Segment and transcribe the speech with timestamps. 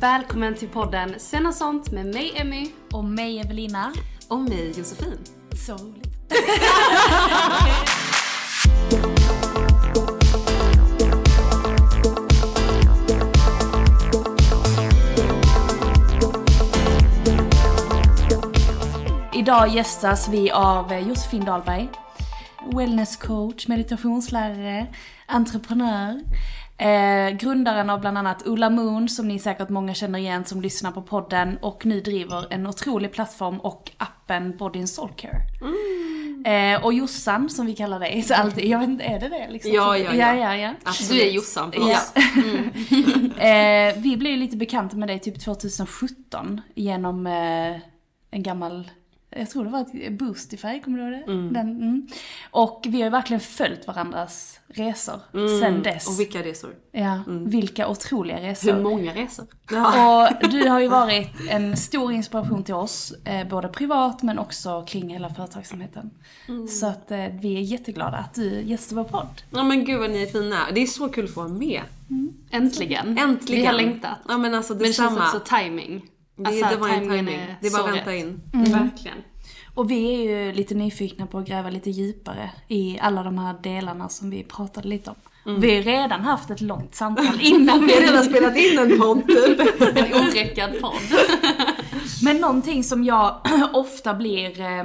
[0.00, 3.92] Välkommen till podden Sena sånt med mig Emmy Och mig Evelina.
[4.28, 5.18] och mig Josefin.
[5.66, 6.08] Så roligt.
[19.34, 21.88] Idag gästas vi av Josefin Dahlberg.
[22.76, 24.86] Wellnesscoach, meditationslärare,
[25.26, 26.20] entreprenör.
[26.78, 30.90] Eh, grundaren av bland annat Ulla Moon som ni säkert många känner igen som lyssnar
[30.92, 35.40] på podden och nu driver en otrolig plattform och appen Body and Soul Care.
[36.46, 39.48] Eh, och Jossan som vi kallar dig, så alltid, jag vet inte, är det det
[39.50, 39.72] liksom?
[39.72, 40.34] Ja, ja, ja.
[40.34, 40.92] ja, ja, ja.
[41.10, 41.96] Du är Jossan för Ja.
[41.96, 42.12] oss.
[43.38, 47.76] eh, vi blev ju lite bekanta med dig typ 2017 genom eh,
[48.30, 48.90] en gammal,
[49.36, 51.32] jag tror det var ett Boostify, kommer du ihåg det?
[51.32, 52.08] Den, mm.
[52.50, 55.20] Och vi har ju verkligen följt varandras resor
[55.60, 56.08] sen dess.
[56.08, 56.74] Och vilka resor?
[56.92, 58.72] Ja, vilka otroliga resor.
[58.72, 59.46] Hur många resor?
[60.42, 64.84] Och du har ju varit en stor inspiration till oss, eh, både privat men också
[64.86, 66.10] kring hela företagsamheten.
[66.68, 69.42] Så att eh, vi är jätteglada att du gästar vår podd.
[69.50, 70.58] Ja men gud vad ni är fina.
[70.74, 71.82] Det är så kul att få vara med.
[72.50, 73.18] Äntligen.
[73.18, 73.60] Äntligen.
[73.60, 74.18] Vi har längtat.
[74.28, 75.26] Ja men alltså Men det känns detsamma.
[75.26, 76.10] också timing.
[76.36, 77.40] Det, Alltså, det var en timing.
[77.60, 78.20] Det är bara att vänta rätt.
[78.20, 78.40] in.
[78.52, 79.18] Verkligen.
[79.74, 83.54] Och vi är ju lite nyfikna på att gräva lite djupare i alla de här
[83.62, 85.16] delarna som vi pratade lite om.
[85.60, 89.26] Vi har redan haft ett långt samtal innan Vi har redan spelat in en podd
[89.28, 89.60] typ.
[89.96, 91.18] En oräckad podd.
[92.22, 93.40] Men någonting som jag
[93.72, 94.84] ofta blir eh,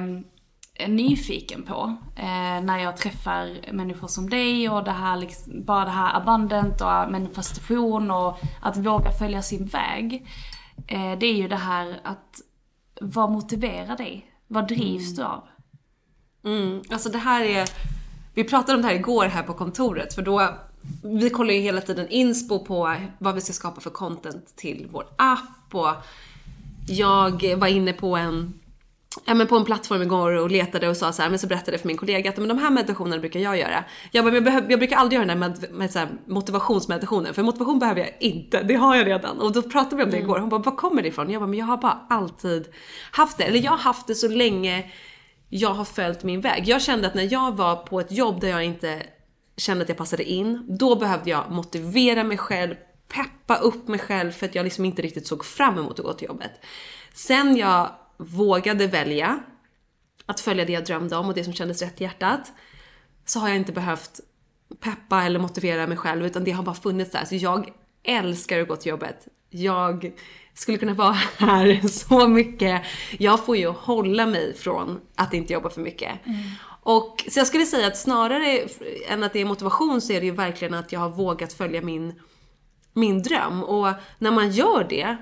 [0.87, 5.91] nyfiken på eh, när jag träffar människor som dig och det här liksom, bara det
[5.91, 10.27] här abundant och manifestation och att våga följa sin väg.
[10.87, 12.41] Eh, det är ju det här att
[13.01, 14.31] vad motiverar dig?
[14.47, 15.43] Vad drivs du av?
[16.43, 17.69] Mm, alltså det här är...
[18.33, 20.55] Vi pratade om det här igår här på kontoret för då...
[21.03, 25.05] Vi kollar ju hela tiden inspo på vad vi ska skapa för content till vår
[25.17, 25.95] app och
[26.87, 28.53] jag var inne på en
[29.25, 31.71] Ja, men på en plattform igår och letade och sa så här, men så berättade
[31.71, 33.83] jag för min kollega att men de här meditationerna brukar jag göra.
[34.11, 36.09] Jag, bara, men jag, behöver, jag brukar aldrig göra den här med, med så här
[36.25, 39.39] motivationsmeditationen, för motivation behöver jag inte, det har jag redan.
[39.39, 41.29] Och då pratade vi om det igår, hon bara, var kommer det ifrån?
[41.29, 42.67] Jag bara, men jag har bara alltid
[43.11, 43.43] haft det.
[43.43, 44.91] Eller jag har haft det så länge
[45.49, 46.67] jag har följt min väg.
[46.67, 49.03] Jag kände att när jag var på ett jobb där jag inte
[49.57, 52.75] kände att jag passade in, då behövde jag motivera mig själv,
[53.07, 56.13] peppa upp mig själv för att jag liksom inte riktigt såg fram emot att gå
[56.13, 56.51] till jobbet.
[57.13, 59.39] Sen jag vågade välja
[60.25, 62.51] att följa det jag drömde om och det som kändes rätt i hjärtat,
[63.25, 64.19] så har jag inte behövt
[64.79, 67.25] peppa eller motivera mig själv utan det har bara funnits där.
[67.25, 67.69] Så jag
[68.03, 69.27] älskar att gå till jobbet.
[69.49, 70.11] Jag
[70.53, 72.81] skulle kunna vara här så mycket.
[73.17, 76.19] Jag får ju hålla mig från att inte jobba för mycket.
[76.83, 78.67] Och, så jag skulle säga att snarare
[79.07, 81.81] än att det är motivation så är det ju verkligen att jag har vågat följa
[81.81, 82.13] min,
[82.93, 83.63] min dröm.
[83.63, 85.17] Och när man gör det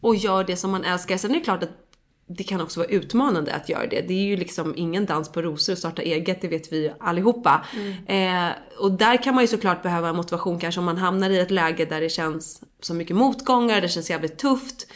[0.00, 1.89] och gör det som man älskar, sen är det klart att
[2.36, 4.00] det kan också vara utmanande att göra det.
[4.00, 7.64] Det är ju liksom ingen dans på rosor att starta eget, det vet vi allihopa.
[8.06, 8.48] Eh,
[8.78, 11.84] och där kan man ju såklart behöva motivation kanske om man hamnar i ett läge
[11.84, 14.86] där det känns så mycket motgångar, det känns jävligt tufft.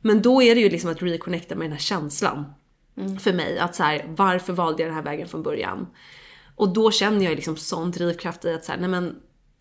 [0.00, 2.44] Men då är det ju liksom att reconnecta med den här känslan.
[3.20, 5.86] För mig, att så här, varför valde jag den här vägen från början?
[6.56, 9.16] Och då känner jag liksom sån drivkraft i att så här, nej men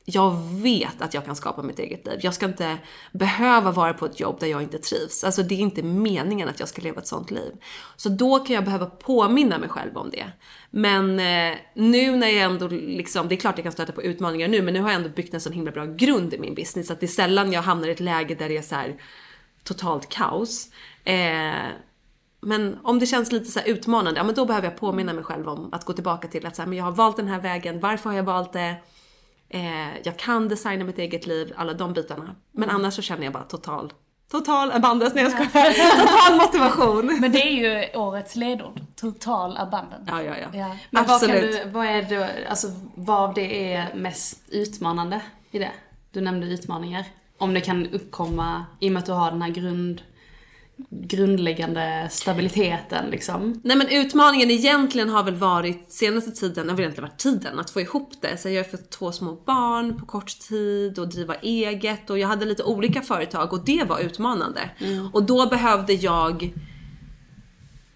[0.08, 2.20] jag vet att jag kan skapa mitt eget liv.
[2.22, 2.78] Jag ska inte
[3.12, 5.24] behöva vara på ett jobb där jag inte trivs.
[5.24, 7.52] Alltså det är inte meningen att jag ska leva ett sånt liv.
[7.96, 10.26] Så då kan jag behöva påminna mig själv om det.
[10.70, 14.48] Men eh, nu när jag ändå liksom, det är klart jag kan stöta på utmaningar
[14.48, 16.92] nu, men nu har jag ändå byggt en sån himla bra grund i min business
[16.92, 19.02] att det är sällan jag hamnar i ett läge där det är så här
[19.64, 20.70] totalt kaos.
[21.04, 21.66] Eh,
[22.42, 25.24] men om det känns lite så här utmanande, ja men då behöver jag påminna mig
[25.24, 27.40] själv om att gå tillbaka till att så här, men jag har valt den här
[27.40, 28.76] vägen, varför har jag valt det?
[29.50, 32.36] Eh, jag kan designa mitt eget liv, alla de bitarna.
[32.52, 33.94] Men annars så känner jag bara total,
[34.32, 35.74] total abundance, nej jag skojar.
[36.06, 37.20] Total motivation.
[37.22, 38.82] Men det är ju årets ledord.
[38.96, 40.06] Total abundance.
[40.08, 40.48] Ja, ja, ja.
[40.54, 40.76] Ja.
[40.90, 41.64] Men vad, Absolut.
[41.64, 45.22] du, vad är det, alltså vad det är mest utmanande
[45.52, 45.72] i det?
[46.12, 47.06] Du nämnde utmaningar.
[47.38, 50.02] Om det kan uppkomma, i och med att du har den här grund,
[50.90, 53.62] grundläggande stabiliteten liksom.
[53.64, 57.70] Nej men utmaningen egentligen har väl varit senaste tiden, har väl egentligen varit tiden att
[57.70, 58.38] få ihop det.
[58.38, 62.28] Så jag har fått två små barn på kort tid och driva eget och jag
[62.28, 64.70] hade lite olika företag och det var utmanande.
[65.14, 66.54] Och då behövde jag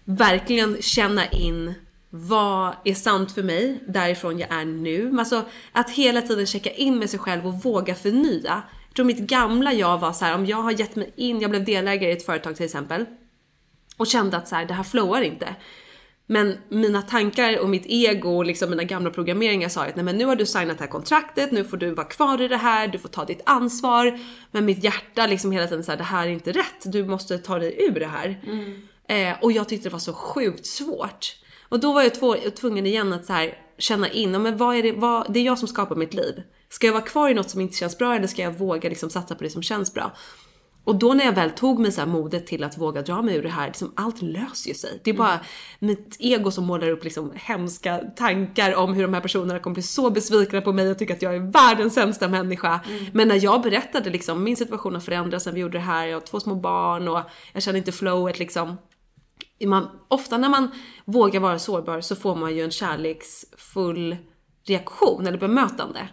[0.04, 1.74] verkligen känna in
[2.10, 5.16] vad är sant för mig därifrån jag är nu.
[5.18, 8.62] Alltså att hela tiden checka in med sig själv och våga förnya.
[8.90, 11.50] Jag tror mitt gamla jag var så här, om jag har gett mig in, jag
[11.50, 13.04] blev delägare i ett företag till exempel
[13.96, 15.54] och kände att så här, det här flowar inte.
[16.26, 20.18] Men mina tankar och mitt ego och liksom mina gamla programmeringar sa att nej men
[20.18, 22.88] nu har du signat det här kontraktet, nu får du vara kvar i det här,
[22.88, 24.18] du får ta ditt ansvar.
[24.50, 27.38] Men mitt hjärta liksom hela tiden så här, det här är inte rätt, du måste
[27.38, 28.40] ta dig ur det här.
[29.08, 31.36] Eh, och jag tyckte det var så sjukt svårt.
[31.68, 34.82] Och då var jag två- tvungen igen att så här, känna in, men vad är
[34.82, 36.42] det, vad, det är jag som skapar mitt liv.
[36.70, 39.10] Ska jag vara kvar i något som inte känns bra eller ska jag våga liksom
[39.10, 40.12] satsa på det som känns bra?
[40.84, 43.36] Och då när jag väl tog mig så här modet till att våga dra mig
[43.36, 45.00] ur det här, liksom allt löser ju sig.
[45.04, 45.40] Det är bara
[45.78, 49.82] mitt ego som målar upp liksom hemska tankar om hur de här personerna kommer bli
[49.82, 52.80] så besvikna på mig och tycka att jag är världens sämsta människa.
[53.12, 56.16] Men när jag berättade liksom, min situation har förändrats sen vi gjorde det här, jag
[56.16, 57.20] har två små barn och
[57.52, 58.76] jag känner inte flowet liksom.
[59.66, 60.70] Man, ofta när man
[61.04, 64.16] vågar vara sårbar så får man ju en kärleksfull
[64.70, 66.08] reaktion eller bemötande.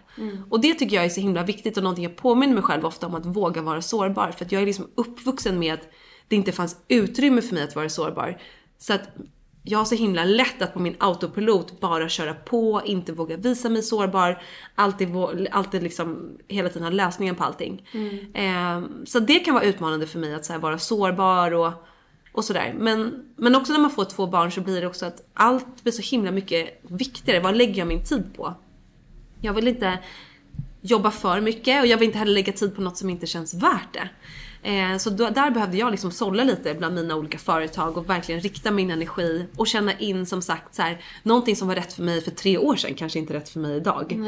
[0.50, 3.06] Och det tycker jag är så himla viktigt och någonting jag påminner mig själv ofta
[3.06, 4.30] om att våga vara sårbar.
[4.30, 5.88] För att jag är liksom uppvuxen med att
[6.28, 8.40] det inte fanns utrymme för mig att vara sårbar.
[8.78, 9.02] Så att
[9.62, 13.68] jag har så himla lätt att på min autopilot bara köra på, inte våga visa
[13.68, 14.42] mig sårbar,
[14.74, 15.08] alltid,
[15.50, 17.88] alltid liksom hela tiden ha lösningen på allting.
[18.34, 21.72] Eh, så det kan vara utmanande för mig att så vara sårbar och,
[22.38, 22.74] och sådär.
[22.78, 25.92] Men, men också när man får två barn så blir det också att allt blir
[25.92, 27.40] så himla mycket viktigare.
[27.40, 28.54] Vad lägger jag min tid på?
[29.40, 29.98] Jag vill inte
[30.80, 33.54] jobba för mycket och jag vill inte heller lägga tid på något som inte känns
[33.54, 34.08] värt det.
[34.70, 38.40] Eh, så då, där behövde jag liksom sålla lite bland mina olika företag och verkligen
[38.40, 42.02] rikta min energi och känna in som sagt så här, någonting som var rätt för
[42.02, 44.18] mig för tre år sedan kanske inte är rätt för mig idag.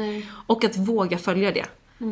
[0.47, 1.65] Och att våga följa det.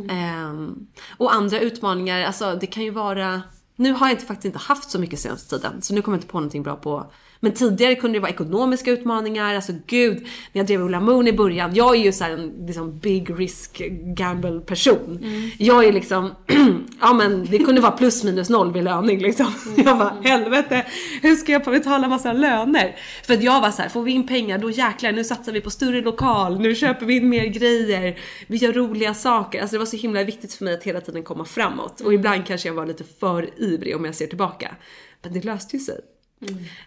[0.09, 0.87] Ehm,
[1.17, 3.41] och andra utmaningar, alltså det kan ju vara
[3.79, 6.21] nu har jag inte, faktiskt inte haft så mycket senaste tiden, så nu kommer jag
[6.21, 10.59] inte på någonting bra på men tidigare kunde det vara ekonomiska utmaningar, alltså gud, när
[10.59, 13.81] jag drev Ola Moon i början, jag är ju så här en liksom big risk
[14.17, 15.19] gamble person.
[15.57, 16.31] Jag är liksom,
[17.01, 19.53] ja men det kunde vara plus minus noll vid löning liksom.
[19.77, 20.85] Jag bara helvete,
[21.21, 22.95] hur ska jag betala massa löner?
[23.23, 25.61] För att jag var så här, får vi in pengar då jäklar, nu satsar vi
[25.61, 29.61] på större lokal, nu köper vi in mer grejer, vi gör roliga saker.
[29.61, 32.01] Alltså det var så himla viktigt för mig att hela tiden komma framåt.
[32.01, 34.75] Och ibland kanske jag var lite för ivrig om jag ser tillbaka.
[35.21, 35.99] Men det löste ju sig.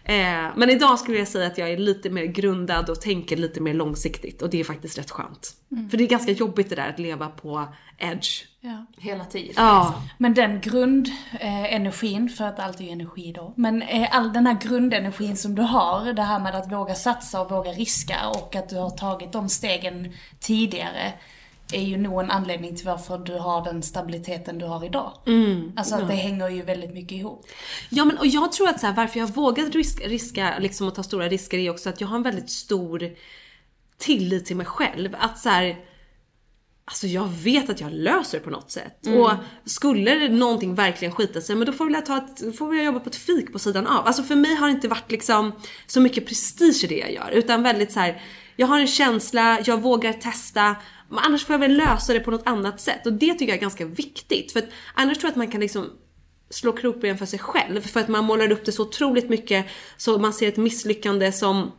[0.03, 3.61] Eh, men idag skulle jag säga att jag är lite mer grundad och tänker lite
[3.61, 5.55] mer långsiktigt och det är faktiskt rätt skönt.
[5.89, 7.67] För det är ganska jobbigt det där att leva på
[7.97, 8.45] edge.
[8.61, 8.85] Ja.
[8.97, 9.53] Hela tiden.
[9.57, 10.03] Ja.
[10.17, 14.57] Men den grundenergin, för att allt är ju energi då, men eh, all den här
[14.61, 18.69] grundenergin som du har, det här med att våga satsa och våga riska och att
[18.69, 21.13] du har tagit de stegen tidigare,
[21.73, 25.13] är ju nog en anledning till varför du har den stabiliteten du har idag.
[25.75, 27.45] alltså att det hänger ju väldigt mycket ihop.
[27.89, 30.95] Ja men och jag tror att så här, varför jag vågar riska, riska liksom och
[30.95, 33.11] ta stora risker är också att jag har en väldigt stor
[33.97, 35.15] tillit till mig själv.
[35.19, 35.77] Att så här,
[36.85, 39.07] Alltså jag vet att jag löser det på något sätt.
[39.17, 39.31] Och
[39.65, 43.09] skulle någonting verkligen skita sig, men då får jag, ta ett, får jag jobba på
[43.09, 44.07] ett fik på sidan av.
[44.07, 45.51] Alltså för mig har det inte varit liksom
[45.87, 47.29] så mycket prestige i det jag gör.
[47.31, 48.21] Utan väldigt så här.
[48.55, 50.75] jag har en känsla, jag vågar testa.
[51.13, 53.05] Men annars får jag väl lösa det på något annat sätt.
[53.05, 54.51] Och det tycker jag är ganska viktigt.
[54.51, 55.89] För att annars tror jag att man kan liksom
[56.49, 57.81] slå krokben för sig själv.
[57.81, 59.65] För att man målar upp det så otroligt mycket
[59.97, 61.71] så man ser ett misslyckande som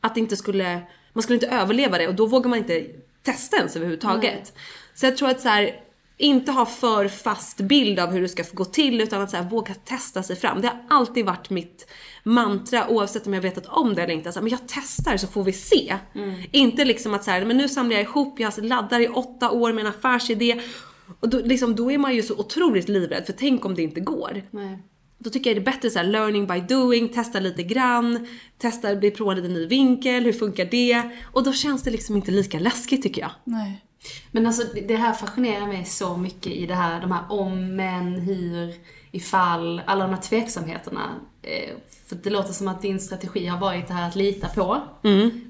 [0.00, 0.80] att det inte skulle,
[1.12, 2.86] man skulle inte överleva det och då vågar man inte
[3.22, 4.52] testa ens överhuvudtaget.
[4.94, 5.80] Så jag tror att så här,
[6.16, 9.44] inte ha för fast bild av hur det ska gå till utan att så här,
[9.44, 10.60] våga testa sig fram.
[10.60, 11.86] Det har alltid varit mitt
[12.26, 14.28] mantra oavsett om jag vetat om det eller inte.
[14.28, 15.96] Alltså, men jag testar så får vi se.
[16.50, 19.72] Inte liksom att så här, men nu samlar jag ihop, jag laddar i åtta år
[19.72, 20.60] med en affärsidé.
[21.20, 24.00] Och då, liksom, då är man ju så otroligt livrädd för tänk om det inte
[24.00, 24.42] går.
[24.50, 24.78] Nej.
[25.18, 28.28] Då tycker jag det är bättre så här, learning by doing, testa lite grann,
[28.58, 31.02] testa, bli prova lite ny vinkel, hur funkar det?
[31.32, 33.30] Och då känns det liksom inte lika läskigt tycker jag.
[33.44, 33.82] Nej.
[34.30, 38.14] Men alltså det här fascinerar mig så mycket i det här, de här om, men,
[38.14, 38.74] hur,
[39.10, 41.14] ifall, alla de här tveksamheterna.
[41.46, 41.74] Eh,
[42.08, 44.80] För det låter som att din strategi har varit det här att lita på.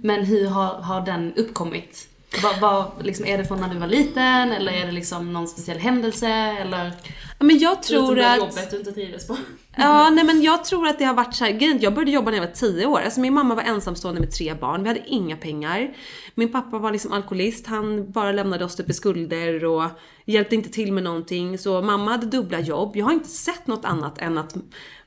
[0.03, 2.09] Men hur har, har den uppkommit?
[2.43, 5.49] Vad, vad, liksom, är det från när du var liten eller är det liksom någon
[5.49, 6.93] speciell händelse eller?
[7.39, 8.39] Men jag tror att...
[8.39, 9.37] jobbet du inte trivdes på.
[9.79, 12.39] Ja, nej men jag tror att det har varit så här, jag började jobba när
[12.39, 13.01] jag var 10 år.
[13.01, 15.97] Alltså min mamma var ensamstående med tre barn, vi hade inga pengar.
[16.35, 19.85] Min pappa var liksom alkoholist, han bara lämnade oss typ i skulder och
[20.25, 21.59] hjälpte inte till med någonting.
[21.59, 22.97] Så mamma hade dubbla jobb.
[22.97, 24.55] Jag har inte sett något annat än att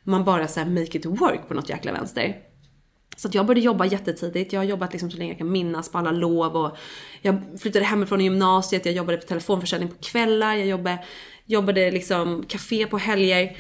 [0.09, 2.35] man bara så make it work på något jäkla vänster.
[3.17, 4.53] Så att jag började jobba jättetidigt.
[4.53, 6.77] Jag har jobbat liksom så länge jag kan minnas på alla lov och
[7.21, 11.03] jag flyttade hemifrån i gymnasiet, jag jobbade på telefonförsäljning på kvällar, jag jobbade,
[11.45, 13.57] jobbade liksom café på helger.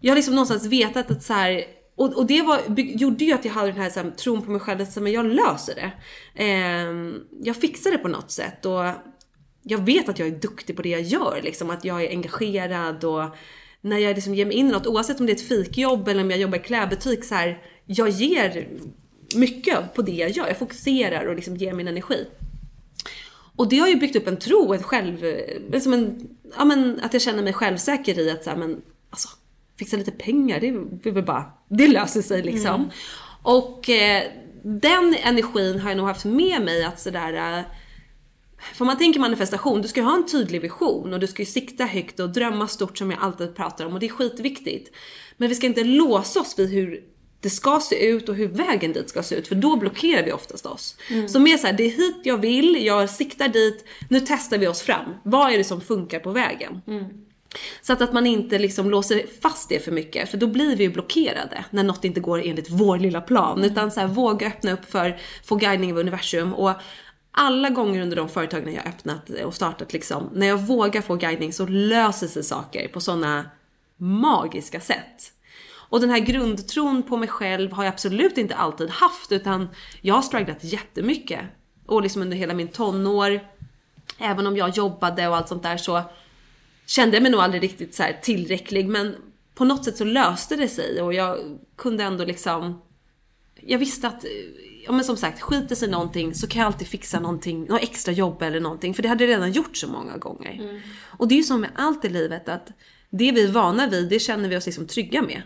[0.00, 1.64] Jag har liksom någonstans vetat att så här,
[1.96, 4.50] och, och det var, gjorde ju att jag hade den här, så här tron på
[4.50, 5.92] mig själv att men jag löser det.
[6.44, 8.84] Ehm, jag fixar det på något sätt och
[9.62, 13.04] jag vet att jag är duktig på det jag gör liksom, att jag är engagerad
[13.04, 13.24] och
[13.86, 16.22] när jag liksom ger mig in i något, oavsett om det är ett fikjobb eller
[16.22, 18.68] om jag jobbar i klädbutik så här, jag ger
[19.34, 20.46] mycket på det jag gör.
[20.46, 22.26] Jag fokuserar och liksom ger min energi.
[23.56, 25.24] Och det har ju byggt upp en tro, ett själv,
[25.72, 29.28] liksom en, ja men att jag känner mig självsäker i att så här, men alltså
[29.78, 30.60] fixa lite pengar,
[31.02, 32.90] det väl bara, det löser sig liksom.
[33.42, 34.22] Och eh,
[34.62, 37.64] den energin har jag nog haft med mig att sådär,
[38.74, 41.46] för man tänker manifestation, du ska ju ha en tydlig vision och du ska ju
[41.46, 44.96] sikta högt och drömma stort som jag alltid pratar om och det är skitviktigt.
[45.36, 47.02] Men vi ska inte låsa oss vid hur
[47.40, 50.32] det ska se ut och hur vägen dit ska se ut för då blockerar vi
[50.32, 50.96] oftast oss.
[51.28, 54.82] Så mer såhär, det är hit jag vill, jag siktar dit, nu testar vi oss
[54.82, 55.14] fram.
[55.22, 56.82] Vad är det som funkar på vägen?
[57.82, 60.84] Så att, att man inte liksom låser fast det för mycket för då blir vi
[60.84, 63.64] ju blockerade när något inte går enligt vår lilla plan.
[63.64, 66.72] Utan så här, våga öppna upp för, få guidning av universum och
[67.38, 71.52] alla gånger under de företagen jag öppnat och startat liksom, när jag vågar få guidning
[71.52, 73.50] så löser sig saker på sådana
[73.96, 75.32] magiska sätt.
[75.88, 79.68] Och den här grundtron på mig själv har jag absolut inte alltid haft utan
[80.00, 81.40] jag har strugglat jättemycket.
[81.86, 83.40] Och liksom under hela min tonår,
[84.18, 86.02] även om jag jobbade och allt sånt där så
[86.86, 89.16] kände jag mig nog aldrig riktigt så här tillräcklig men
[89.54, 92.82] på något sätt så löste det sig och jag kunde ändå liksom
[93.60, 94.24] jag visste att,
[94.86, 98.12] ja men som sagt, skiter sig någonting så kan jag alltid fixa någonting, något extra
[98.12, 98.94] jobb eller någonting.
[98.94, 100.82] För det hade jag redan gjort så många gånger.
[101.06, 102.68] Och det är ju som med allt i livet att
[103.10, 105.42] det vi är vana vid, det känner vi oss liksom trygga med.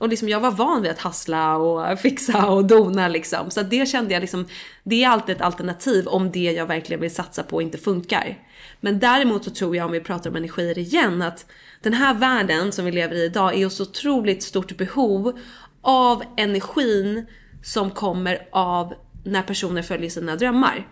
[0.00, 3.50] Och liksom jag var van vid att hassla och fixa och dona liksom.
[3.50, 4.46] Så det kände jag liksom,
[4.82, 8.38] det är alltid ett alternativ om det jag verkligen vill satsa på inte funkar.
[8.80, 11.46] Men däremot så tror jag om vi pratar om energier igen att
[11.82, 15.38] den här världen som vi lever i idag är så otroligt stort behov
[15.82, 17.26] av energin
[17.62, 20.88] som kommer av när personer följer sina drömmar.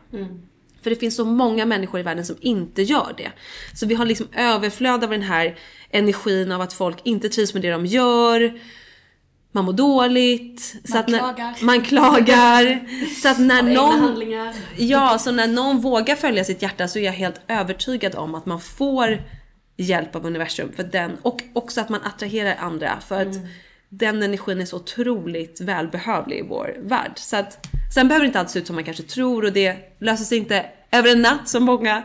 [0.82, 3.32] För det finns så många människor i världen som inte gör det.
[3.74, 5.58] Så vi har liksom överflöd av den här
[5.90, 8.60] energin av att folk inte trivs med det de gör.
[9.52, 10.60] Man mår dåligt.
[10.84, 11.56] så Man att när, klagar.
[11.60, 12.80] Man klagar.
[13.22, 14.54] så att när någon...
[14.76, 18.46] Ja, så när någon vågar följa sitt hjärta så är jag helt övertygad om att
[18.46, 19.22] man får
[19.76, 23.36] hjälp av universum för den och också att man attraherar andra för att
[23.90, 27.12] den energin är så otroligt välbehövlig i vår värld.
[27.16, 29.76] Så att, sen behöver det inte alls se ut som man kanske tror och det
[29.99, 32.02] löser sig inte över en natt som många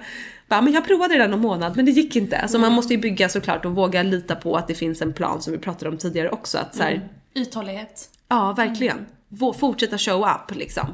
[0.48, 2.38] bara, men jag provade redan någon månad men det gick inte.
[2.38, 5.42] Alltså man måste ju bygga såklart och våga lita på att det finns en plan
[5.42, 6.58] som vi pratade om tidigare också.
[6.58, 8.10] Att så här, Uthållighet.
[8.28, 9.06] Ja, verkligen.
[9.30, 10.88] Vå- Fortsätta show up liksom.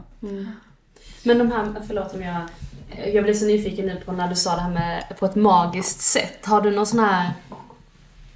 [1.23, 2.41] Men de här, förlåt om jag...
[3.13, 6.01] Jag blev så nyfiken nu på när du sa det här med på ett magiskt
[6.01, 6.45] sätt.
[6.45, 7.29] Har du någon sån här...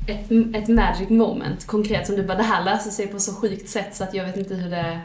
[0.08, 3.70] Ett, ett magic moment konkret som du bara, det här löser sig på så sjukt
[3.70, 5.00] sätt så att jag vet inte hur det...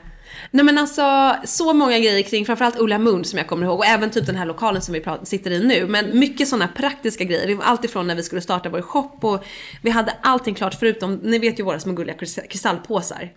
[0.51, 3.87] Nej men alltså så många grejer kring framförallt Ulla Moon som jag kommer ihåg och
[3.87, 5.87] även typ den här lokalen som vi sitter i nu.
[5.87, 7.47] Men mycket sådana praktiska grejer.
[7.47, 9.45] Det var allt ifrån när vi skulle starta vår shop och
[9.83, 13.33] vi hade allting klart förutom, ni vet ju våra små gulliga kristall- kristallpåsar.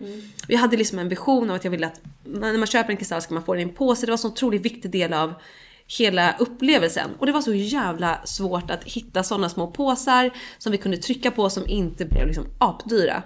[0.48, 3.22] Vi hade liksom en vision av att jag ville att när man köper en kristall
[3.22, 4.06] ska man få den i en påse.
[4.06, 5.34] Det var en så otroligt viktig del av
[5.98, 7.10] hela upplevelsen.
[7.18, 11.30] Och det var så jävla svårt att hitta sådana små påsar som vi kunde trycka
[11.30, 13.22] på som inte blev liksom apdyra.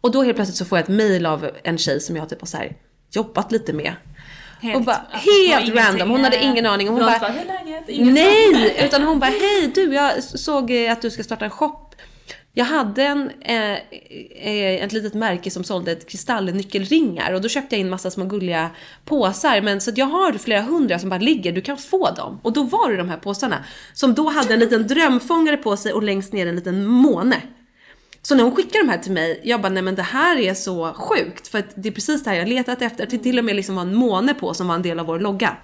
[0.00, 2.40] Och då helt plötsligt så får jag ett mail av en tjej som jag typ
[2.40, 2.76] har så här
[3.10, 3.92] jobbat lite med.
[4.60, 6.88] Helt- och bara, helt random, hon hade ingen aning.
[6.88, 7.34] Och hon bara, bara,
[7.88, 8.84] Nej!
[8.84, 11.87] Utan hon bara, hej du, jag såg att du ska starta en shop.
[12.58, 17.76] Jag hade en, eh, eh, ett litet märke som sålde ett kristallnyckelringar och då köpte
[17.76, 18.70] jag in massa små gulliga
[19.04, 19.60] påsar.
[19.60, 22.40] Men så att jag har flera hundra som bara ligger, du kan få dem.
[22.42, 25.92] Och då var det de här påsarna som då hade en liten drömfångare på sig
[25.92, 27.42] och längst ner en liten måne.
[28.22, 30.54] Så när hon skickade de här till mig, jag bara nej men det här är
[30.54, 33.06] så sjukt för att det är precis det här jag letat efter.
[33.10, 35.20] Det till och med liksom var en måne på som var en del av vår
[35.20, 35.56] logga.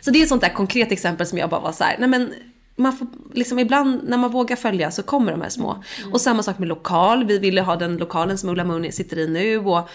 [0.00, 2.08] Så det är ett sånt där konkret exempel som jag bara var så här, nej
[2.08, 2.32] men
[2.80, 5.84] man får liksom ibland när man vågar följa så kommer de här små.
[6.12, 9.28] Och samma sak med lokal, vi ville ha den lokalen som Ulla Mooney sitter i
[9.28, 9.88] nu och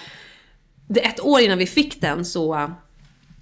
[0.88, 2.72] det ett år innan vi fick den så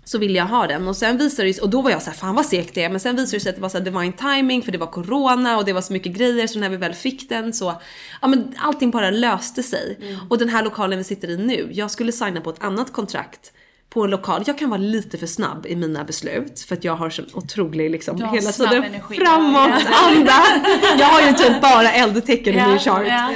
[0.06, 0.88] så ville jag ha den.
[0.88, 2.84] Och sen visade det sig, och då var jag så här, fan vad segt det
[2.84, 4.78] är, men sen visade det sig att det var så här divine timing för det
[4.78, 6.48] var corona och det var så mycket grejer.
[6.48, 7.82] Så när vi väl fick den så,
[8.22, 10.00] ja men allting bara löste sig.
[10.30, 13.52] Och den här lokalen vi sitter i nu, jag skulle signa på ett annat kontrakt
[13.94, 14.44] på en lokal.
[14.48, 17.92] Jag kan vara lite för snabb i mina beslut för att jag har så otrolig
[17.92, 19.16] liksom Du har hela tiden energi.
[19.18, 20.08] framåt Ja.
[20.08, 20.34] anda.
[21.00, 23.04] Jag har ju typ bara eldtecken i min chart.
[23.08, 23.32] ja.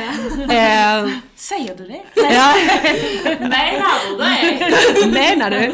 [1.06, 2.02] Eh, Säger du det?
[2.16, 2.54] ja.
[3.40, 5.08] Menar du det?
[5.20, 5.74] Menar du?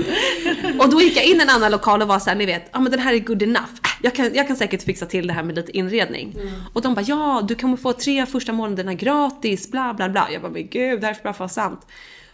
[0.80, 2.78] Och då gick jag in i en annan lokal och var såhär, ni vet, ja
[2.78, 3.70] ah, men den här är good enough.
[4.02, 6.36] Jag kan, jag kan säkert fixa till det här med lite inredning.
[6.74, 10.28] Och de bara, ja du kommer få tre första månaderna gratis, bla bla bla.
[10.32, 11.88] Jag bara, men gud det här är för bra för att vara sant.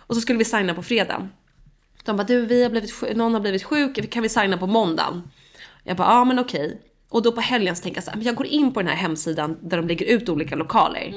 [0.08, 1.28] Och så skulle vi signa på fredag.
[2.06, 4.68] De bara, du vi har blivit sjuk, någon har blivit sjuk, kan vi signa på
[4.68, 5.22] måndagen?
[5.84, 6.82] Jag bara, ja men okej.
[7.10, 8.90] Och då på helgen så tänker jag så här, men jag går in på den
[8.90, 11.14] här hemsidan där de lägger ut olika lokaler.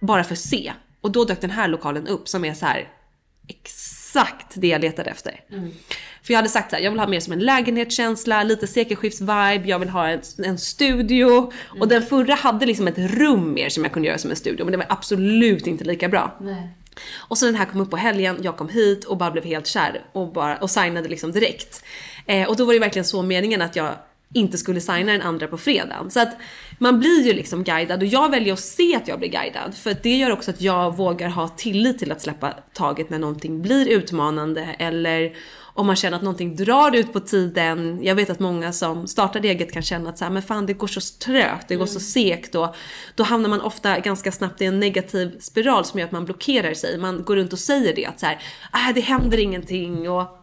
[0.00, 0.72] Bara för att se.
[1.00, 2.88] Och då dök den här lokalen upp som är så här
[3.48, 5.40] exakt det jag letade efter.
[6.22, 9.78] För jag hade sagt såhär, jag vill ha mer som en lägenhetskänsla, lite sekelskifts-vibe, jag
[9.78, 11.52] vill ha en, en studio.
[11.80, 14.64] Och den förra hade liksom ett rum mer som jag kunde göra som en studio,
[14.64, 16.36] men det var absolut inte lika bra.
[16.40, 16.68] Nej.
[17.16, 19.66] Och så den här kom upp på helgen, jag kom hit och bara blev helt
[19.66, 21.84] kär och, bara, och signade liksom direkt.
[22.26, 23.94] Eh, och då var det verkligen så meningen att jag
[24.34, 26.10] inte skulle signa den andra på fredagen.
[26.10, 26.36] Så att
[26.78, 29.74] man blir ju liksom guidad och jag väljer att se att jag blir guidad.
[29.74, 33.62] För det gör också att jag vågar ha tillit till att släppa taget när någonting
[33.62, 35.32] blir utmanande eller
[35.74, 37.98] om man känner att någonting drar ut på tiden.
[38.02, 40.72] Jag vet att många som startar eget kan känna att så här, men fan det
[40.72, 42.74] går så trögt, det går så segt och
[43.14, 46.74] då hamnar man ofta ganska snabbt i en negativ spiral som gör att man blockerar
[46.74, 46.98] sig.
[46.98, 48.38] Man går runt och säger det att så här,
[48.74, 50.42] äh, det händer ingenting och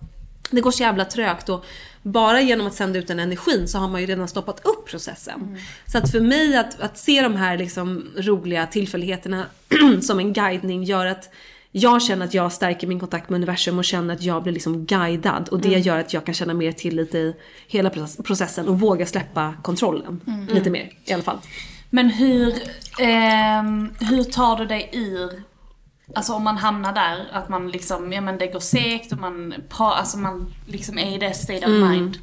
[0.52, 1.66] det går så jävla trögt och
[2.02, 5.58] bara genom att sända ut den energin så har man ju redan stoppat upp processen.
[5.86, 9.46] Så att för mig att, att se de här liksom roliga tillfälligheterna
[10.02, 11.30] som en guidning gör att
[11.78, 14.86] jag känner att jag stärker min kontakt med universum och känner att jag blir liksom
[14.86, 17.36] guidad och det gör att jag kan känna mer tillit i
[17.68, 21.38] hela process- processen och våga släppa kontrollen lite mer i alla fall.
[21.90, 22.54] Men hur,
[23.00, 25.44] ehm, hur tar du dig ur,
[26.16, 29.54] alltså om man hamnar där, att man liksom, ja men det går segt och man,
[29.78, 31.90] alltså man liksom är i det state of Mm.
[31.92, 32.18] mind.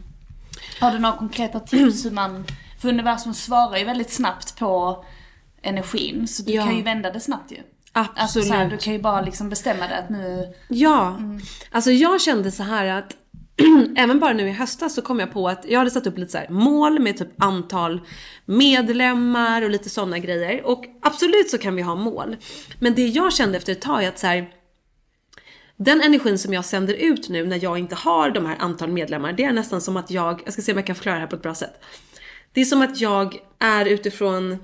[0.81, 2.45] Har du några konkreta tips hur man,
[2.81, 5.05] för universum svarar ju väldigt snabbt på
[5.63, 6.65] energin, så du Ja.
[6.65, 7.57] kan ju vända det snabbt ju.
[7.97, 8.49] Alltså Absolut.
[8.49, 11.21] så här, du kan ju bara liksom bestämma det att nu, Ja,
[11.71, 13.17] alltså jag kände så här att
[13.97, 16.33] även bara nu i höstas så kom jag på att jag hade satt upp lite
[16.33, 18.01] så här mål med typ antal
[18.45, 20.67] medlemmar och lite sådana grejer.
[20.67, 22.37] Och absolut så kan vi ha mål.
[22.79, 24.51] Men det jag kände efter ett tag är att så här,
[25.77, 29.33] den energin som jag sänder ut nu när jag inte har de här antal medlemmar,
[29.33, 31.29] det är nästan som att jag, jag ska se om jag kan förklara det här
[31.29, 31.85] på ett bra sätt.
[32.53, 34.59] Det är som att jag är utifrån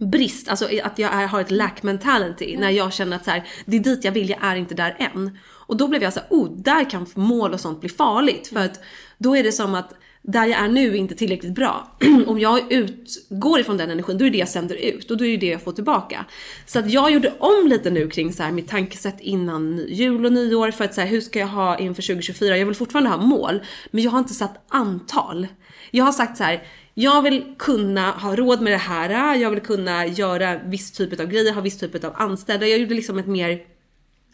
[0.00, 3.44] brist, alltså att jag är, har ett lack mentality när jag känner att så här,
[3.64, 5.38] det är dit jag vill, jag är inte där än.
[5.48, 8.60] Och då blev jag så här, oh, där kan mål och sånt bli farligt för
[8.60, 8.80] att
[9.18, 11.96] då är det som att där jag är nu är inte tillräckligt bra.
[12.26, 15.24] Om jag utgår ifrån den energin, då är det det jag sänder ut och då
[15.24, 16.24] är det det jag får tillbaka.
[16.66, 20.32] Så att jag gjorde om lite nu kring så här mitt tankesätt innan jul och
[20.32, 22.56] nyår för att så här, hur ska jag ha inför 2024?
[22.56, 23.60] Jag vill fortfarande ha mål,
[23.90, 25.46] men jag har inte satt antal.
[25.90, 26.62] Jag har sagt så här,
[27.00, 31.26] jag vill kunna ha råd med det här, jag vill kunna göra viss typ av
[31.26, 32.66] grejer, ha viss typ av anställda.
[32.66, 33.62] Jag gjorde liksom ett mer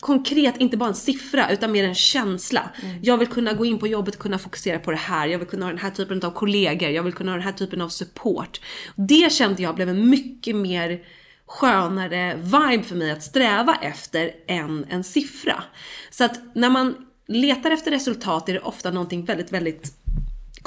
[0.00, 2.70] konkret, inte bara en siffra utan mer en känsla.
[3.02, 5.26] Jag vill kunna gå in på jobbet och kunna fokusera på det här.
[5.26, 6.90] Jag vill kunna ha den här typen av kollegor.
[6.90, 8.60] Jag vill kunna ha den här typen av support.
[8.96, 11.00] Det kände jag blev en mycket mer
[11.46, 15.64] skönare vibe för mig att sträva efter än en siffra.
[16.10, 16.94] Så att när man
[17.28, 19.92] letar efter resultat är det ofta någonting väldigt, väldigt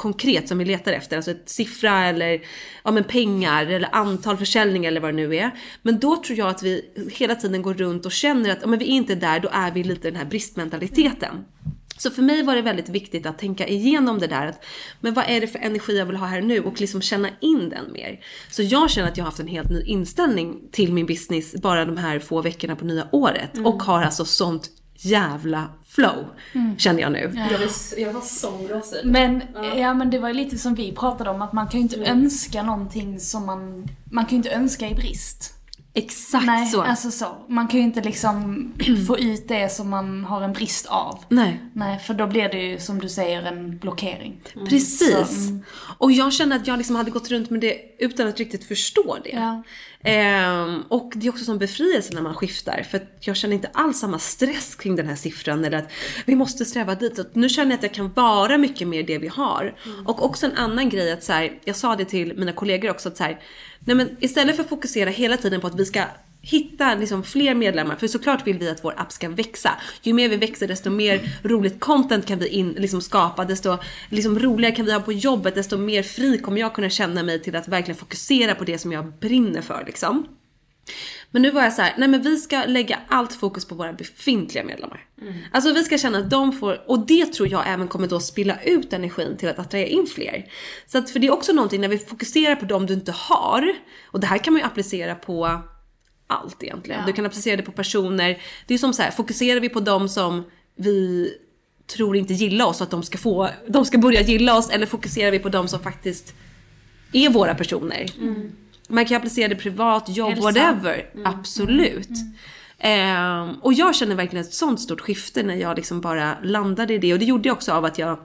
[0.00, 1.16] konkret som vi letar efter.
[1.16, 2.40] Alltså ett siffra eller
[2.84, 5.50] ja, men pengar eller antal försäljningar eller vad det nu är.
[5.82, 8.78] Men då tror jag att vi hela tiden går runt och känner att ja, men
[8.78, 11.44] vi är inte där, då är vi lite den här bristmentaliteten.
[11.98, 14.46] Så för mig var det väldigt viktigt att tänka igenom det där.
[14.46, 14.64] Att,
[15.00, 16.60] men vad är det för energi jag vill ha här nu?
[16.60, 18.20] Och liksom känna in den mer.
[18.50, 21.84] Så jag känner att jag har haft en helt ny inställning till min business bara
[21.84, 23.58] de här få veckorna på nya året.
[23.64, 24.70] Och har alltså sånt
[25.04, 26.26] jävla flow.
[26.78, 27.32] Känner jag nu.
[27.50, 29.04] Jag, var, jag var sån gåshud.
[29.04, 29.42] Men,
[29.76, 31.96] ja men det var ju lite som vi pratade om, att man kan ju inte
[31.96, 35.54] önska någonting som man, man kan ju inte önska i brist.
[35.94, 36.82] Exakt Nej, så.
[36.82, 37.26] alltså så.
[37.48, 38.72] Man kan ju inte liksom
[39.06, 41.24] få ut det som man har en brist av.
[41.28, 41.60] Nej.
[41.72, 44.40] Nej, för då blir det ju som du säger en blockering.
[44.68, 45.46] Precis.
[45.46, 45.64] Så, mm.
[45.98, 49.18] Och jag känner att jag liksom hade gått runt med det utan att riktigt förstå
[49.24, 49.30] det.
[49.30, 49.62] Ja.
[50.02, 52.82] Ehm, och det är också som befrielse när man skiftar.
[52.90, 55.64] För jag känner inte alls samma stress kring den här siffran.
[55.64, 55.92] Eller att
[56.26, 57.34] vi måste sträva ditåt.
[57.34, 59.74] Nu känner jag att jag kan vara mycket mer det vi har.
[60.06, 63.08] Och också en annan grej att så här, jag sa det till mina kollegor också
[63.08, 63.40] att så här,
[63.80, 66.04] nej men istället för att fokusera hela tiden på att vi ska
[66.42, 69.70] hitta liksom fler medlemmar, för såklart vill vi att vår app ska växa.
[70.02, 74.38] Ju mer vi växer desto mer roligt content kan vi in, liksom skapa, desto liksom
[74.38, 77.56] roligare kan vi ha på jobbet, desto mer fri kommer jag kunna känna mig till
[77.56, 80.26] att verkligen fokusera på det som jag brinner för liksom.
[81.30, 83.92] Men nu var jag så här, nej men vi ska lägga allt fokus på våra
[83.92, 85.06] befintliga medlemmar.
[85.52, 88.62] Alltså vi ska känna att de får, och det tror jag även kommer då spilla
[88.62, 90.44] ut energin till att attrahera in fler.
[90.86, 93.72] Så att, för det är också någonting när vi fokuserar på dem du inte har,
[94.06, 95.62] och det här kan man ju applicera på
[96.30, 97.06] allt egentligen.
[97.06, 98.42] Du kan applicera det på personer.
[98.66, 100.44] Det är som så här, fokuserar vi på dem som
[100.76, 101.32] vi
[101.86, 104.86] tror inte gillar oss och att de ska få, de ska börja gilla oss eller
[104.86, 106.34] fokuserar vi på dem som faktiskt
[107.12, 108.06] är våra personer?
[108.88, 110.42] Man kan applicera det privat, jobb, Hälsa.
[110.42, 111.10] whatever.
[111.24, 112.08] Absolut.
[112.78, 116.98] Ehm, och jag känner verkligen ett sånt stort skifte när jag liksom bara landade i
[116.98, 117.12] det.
[117.12, 118.18] Och det gjorde jag också av att jag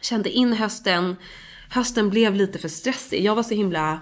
[0.00, 1.16] kände in hösten.
[1.70, 3.24] Hösten blev lite för stressig.
[3.24, 4.00] Jag var så himla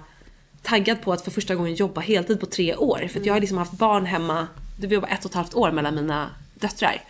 [0.62, 3.08] taggad på att för första gången jobba heltid på tre år.
[3.08, 4.46] För jag har liksom haft barn hemma,
[4.80, 7.04] det var ett och ett halvt år mellan mina döttrar.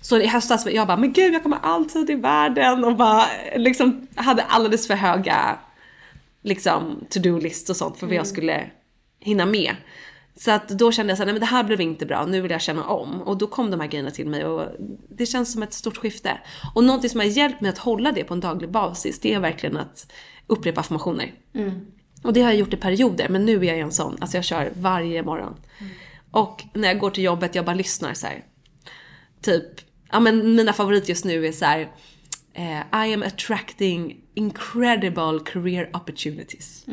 [0.00, 3.24] Så i höstas jag bara, men gud jag kommer alltid i världen och bara
[3.56, 5.58] liksom hade alldeles för höga
[6.42, 8.66] liksom to-do-list och sånt för vad jag skulle
[9.20, 9.76] hinna med.
[10.36, 12.50] Så att då kände jag såhär, nej men det här blev inte bra, nu vill
[12.50, 13.22] jag känna om.
[13.22, 14.66] Och då kom de här grejerna till mig och
[15.08, 16.38] det känns som ett stort skifte.
[16.74, 19.40] Och någonting som har hjälpt mig att hålla det på en daglig basis, det är
[19.40, 20.12] verkligen att
[20.46, 21.32] upprepa affirmationer.
[22.22, 24.44] Och det har jag gjort i perioder, men nu är jag en sån, alltså jag
[24.44, 25.54] kör varje morgon.
[26.30, 28.44] Och när jag går till jobbet, jag bara lyssnar så här.
[29.42, 29.64] Typ,
[30.12, 31.88] ja men mina favoriter just nu är så här.
[32.54, 36.86] eh, I am attracting incredible career opportunities.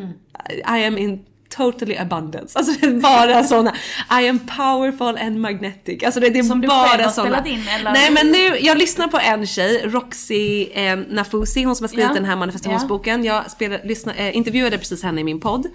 [0.49, 1.25] I am in
[1.57, 2.59] totally abundance.
[2.59, 3.75] Alltså det är bara såna.
[4.21, 6.03] I am powerful and magnetic.
[6.03, 7.27] Alltså det, är Som du bara själv har såna.
[7.27, 7.91] spelat in, eller?
[7.91, 12.07] Nej men nu, jag lyssnar på en tjej, Roxy eh, Nafusi, hon som har skrivit
[12.07, 12.13] Ja.
[12.13, 13.23] den här manifestationsboken.
[13.23, 15.65] Jag spelade, lyssna, eh, intervjuade precis henne i min podd.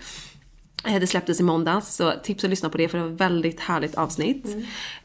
[0.86, 3.20] Eh, Det släpptes i måndags, så tips att lyssna på det för det var ett
[3.20, 4.46] väldigt härligt avsnitt.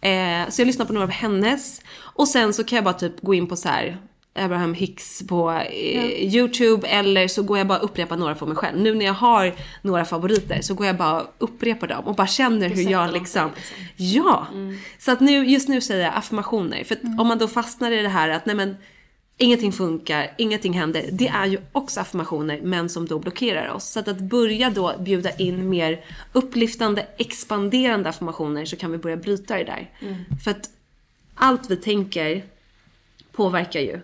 [0.02, 1.82] Eh, så jag lyssnar på några av hennes.
[2.00, 3.98] Och sen så kan jag bara typ gå in på så här
[4.38, 8.56] Abraham Hicks på eh, YouTube eller så går jag bara och upprepar några för mig
[8.56, 8.80] själv.
[8.80, 12.28] Nu när jag har några favoriter så går jag bara och upprepar dem och bara
[12.28, 13.50] känner hur jag liksom,
[13.96, 14.48] ja.
[15.00, 16.84] Så att nu, just nu säger jag affirmationer.
[16.84, 18.76] För att om man då fastnar i det här att nej men
[19.38, 21.10] ingenting funkar, ingenting händer.
[21.12, 23.86] Det är ju också affirmationer men som då blockerar oss.
[23.90, 29.18] Så att, att börja då bjuda in mer upplyftande, expanderande affirmationer så kan vi börja
[29.18, 29.90] bryta det där.
[30.44, 30.70] För att
[31.36, 32.44] allt vi tänker
[33.32, 34.00] påverkar ju.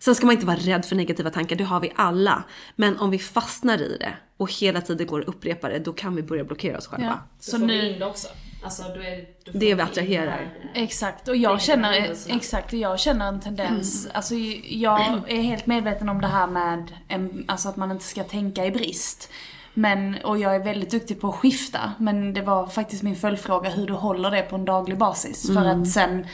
[0.00, 2.42] Sen ska man inte vara rädd för negativa tankar, det har vi alla.
[2.76, 6.16] Men om vi fastnar i det och hela tiden går och upprepar det, då kan
[6.16, 7.06] vi börja blockera oss själva.
[7.06, 7.28] Ja.
[7.40, 8.28] Så Så får vi nu, in det också.
[8.64, 10.54] Alltså, då är, då Det vi attraherar.
[10.74, 14.16] Exakt, och jag känner, exakt, och jag känner en tendens, Mm.
[14.16, 14.34] alltså
[14.68, 18.66] jag är helt medveten om det här med en, alltså att man inte ska tänka
[18.66, 19.30] i brist.
[19.74, 23.70] Men, och jag är väldigt duktig på att skifta, men det var faktiskt min följdfråga
[23.70, 25.46] hur du håller det på en daglig basis.
[25.46, 25.82] För Mm.
[25.82, 26.26] att sen,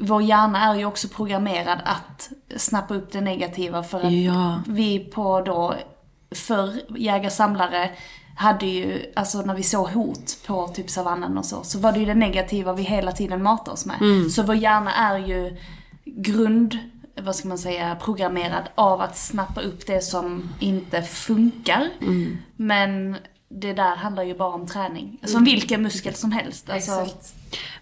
[0.00, 4.62] vår hjärna är ju också programmerad att snappa upp det negativa för att Ja.
[4.66, 5.74] vi på då,
[6.34, 7.90] förr, jägare-samlare,
[8.36, 11.98] hade ju, alltså när vi såg hot på typ savannen och så, så var det
[11.98, 13.96] ju det negativa vi hela tiden matade oss med.
[14.32, 15.56] Så vår hjärna är ju
[16.04, 16.78] grund,
[17.22, 21.88] vad ska man säga, programmerad av att snappa upp det som inte funkar.
[22.56, 23.16] Men
[23.52, 25.18] det där handlar ju bara om träning.
[25.24, 26.70] Som vilken muskel som helst.
[26.70, 27.34] Alltså, Exakt.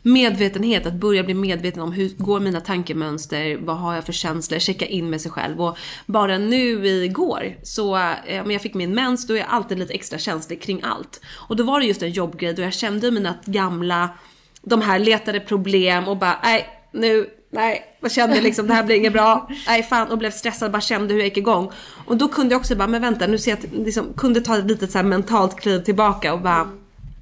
[0.03, 4.59] Medvetenhet, att börja bli medveten om hur går mina tankemönster, vad har jag för känslor,
[4.59, 5.61] checka in med sig själv.
[5.61, 9.79] Och bara nu igår så, eh, om jag fick min mens, då är jag alltid
[9.79, 11.21] lite extra känslig kring allt.
[11.49, 14.11] Och då var det just en jobbgrej då jag kände mina gamla,
[14.63, 18.97] de här letade problem och bara, nej nu, nej, jag kände liksom det här blir
[18.97, 21.71] inget bra, nej fan och blev stressad, bara kände hur jag gick igång.
[22.07, 24.59] Och då kunde jag också bara, men vänta nu ser jag att liksom, kunde ta
[24.59, 26.69] ett litet så här mentalt kliv tillbaka och bara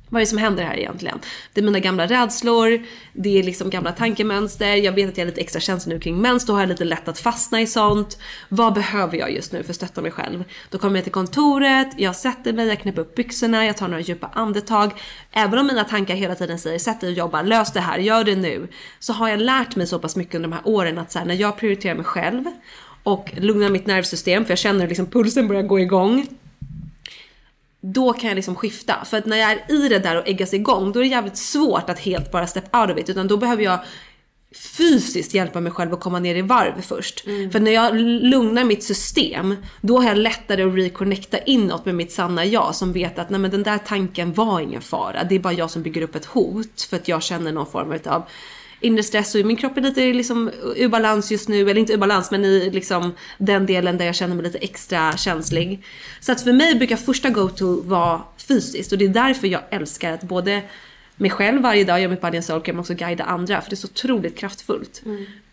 [0.09, 1.19] vad är det som händer här egentligen?
[1.53, 5.27] Det är mina gamla rädslor, det är liksom gamla tankemönster, jag vet att jag är
[5.27, 8.19] lite extra känslig nu kring mens, då har jag lite lätt att fastna i sånt.
[8.49, 10.45] Vad behöver jag just nu för att stötta mig själv?
[10.71, 14.01] Då kommer jag till kontoret, jag sätter mig, jag knäpper upp byxorna, jag tar några
[14.01, 14.93] djupa andetag.
[15.33, 18.25] Även om mina tankar hela tiden säger sätt dig och jobba, lös det här, gör
[18.25, 18.69] det nu.
[18.99, 21.27] Så har jag lärt mig så pass mycket under de här åren att så här,
[21.27, 22.45] när jag prioriterar mig själv
[23.03, 26.27] och lugnar mitt nervsystem, för jag känner hur liksom pulsen börjar gå igång
[27.95, 29.05] då kan jag liksom skifta.
[29.05, 31.37] För att när jag är i det där och äggas igång, då är det jävligt
[31.37, 33.09] svårt att helt bara step out of it.
[33.09, 33.79] Utan då behöver jag
[34.57, 37.21] fysiskt hjälpa mig själv att komma ner i varv först.
[37.25, 42.13] För när jag lugnar mitt system, då har jag lättare att reconnecta inåt med mitt
[42.13, 45.25] sanna jag som vet att nej men den där tanken var ingen fara.
[45.25, 47.99] Det är bara jag som bygger upp ett hot för att jag känner någon form
[48.07, 48.23] av
[48.81, 51.99] inre stress och min kropp är lite liksom ur balans just nu, eller inte ur
[51.99, 55.85] balans men i liksom den delen där jag känner mig lite extra känslig.
[56.21, 60.13] Så att för mig brukar första go-to vara fysiskt och det är därför jag älskar
[60.13, 60.63] att både
[61.17, 63.75] mig själv varje dag göra mitt body and soul men också guida andra för det
[63.75, 65.03] är så otroligt kraftfullt.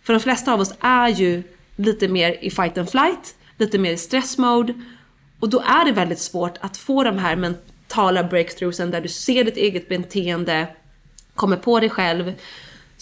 [0.03, 1.43] För de flesta av oss är ju
[1.75, 4.73] lite mer i fight and flight, lite mer i stressmode
[5.39, 9.43] och då är det väldigt svårt att få de här mentala breakthroughsen där du ser
[9.43, 10.67] ditt eget beteende,
[11.35, 12.33] kommer på dig själv.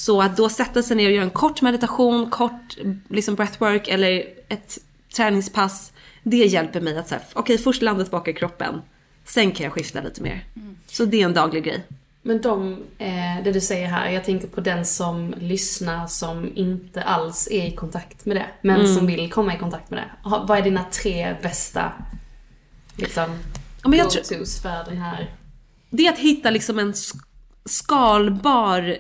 [0.02, 2.78] Så att då sätta sig ner och göra en kort meditation, kort
[3.10, 4.78] liksom breathwork eller ett
[5.16, 5.92] träningspass.
[6.24, 8.82] Det hjälper mig att säga, okej först landa tillbaka i kroppen.
[9.26, 10.46] Sen kan jag skifta lite mer.
[10.88, 11.84] Så det är en daglig grej.
[12.22, 17.04] Men de, eh, det du säger här, jag tänker på den som lyssnar som inte
[17.04, 20.30] alls är i kontakt med det, men som vill komma i kontakt med det.
[20.30, 21.92] Vad är dina tre bästa
[22.96, 23.38] liksom,
[23.84, 25.36] go-tos för den här?
[25.90, 27.22] Det är att hitta liksom en sk-
[27.66, 28.98] skalbar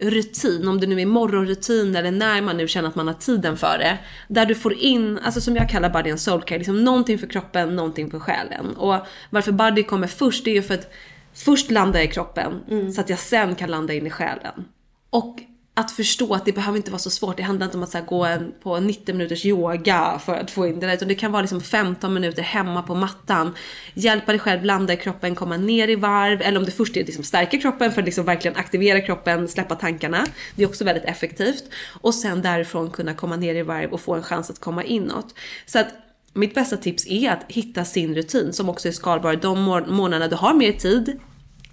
[0.00, 3.56] rutin, om det nu är morgonrutin eller när man nu känner att man har tiden
[3.56, 3.98] för det.
[4.28, 7.26] Där du får in, alltså som jag kallar body and soul care, liksom någonting för
[7.26, 8.76] kroppen, någonting för själen.
[8.76, 10.92] Och varför body kommer först, det är ju för att
[11.34, 12.52] först landa jag i kroppen
[12.94, 14.64] så att jag sen kan landa in i själen.
[15.10, 15.40] Och
[15.80, 17.36] att förstå att det behöver inte vara så svårt.
[17.36, 20.50] Det handlar inte om att så här, gå en, på 90 minuters yoga för att
[20.50, 20.94] få in det där.
[20.94, 23.54] Utan det kan vara liksom 15 minuter hemma på mattan.
[23.94, 26.42] Hjälpa dig själv landa i kroppen, komma ner i varv.
[26.42, 29.74] Eller om det först är liksom stärka kroppen för att liksom verkligen aktivera kroppen, släppa
[29.74, 30.26] tankarna.
[30.56, 31.64] Det är också väldigt effektivt.
[32.00, 35.34] Och sen därifrån kunna komma ner i varv och få en chans att komma inåt.
[35.66, 35.88] Så att
[36.32, 39.36] mitt bästa tips är att hitta sin rutin som också är skalbar.
[39.36, 41.20] De må- månaderna du har mer tid,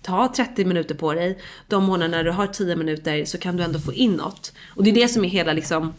[0.07, 1.37] ta 30 minuter på dig.
[1.67, 4.53] De månaderna du har 10 minuter så kan du ändå få in något.
[4.75, 5.93] Och det är det som är hela liksom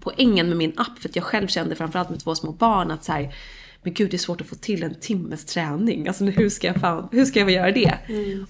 [0.00, 0.98] poängen med min app.
[0.98, 3.34] För att jag själv kände framförallt med två små barn att så här,
[3.82, 6.08] men gud det är svårt att få till en timmes träning.
[6.08, 7.98] Alltså hur ska jag, fan, hur ska jag göra det?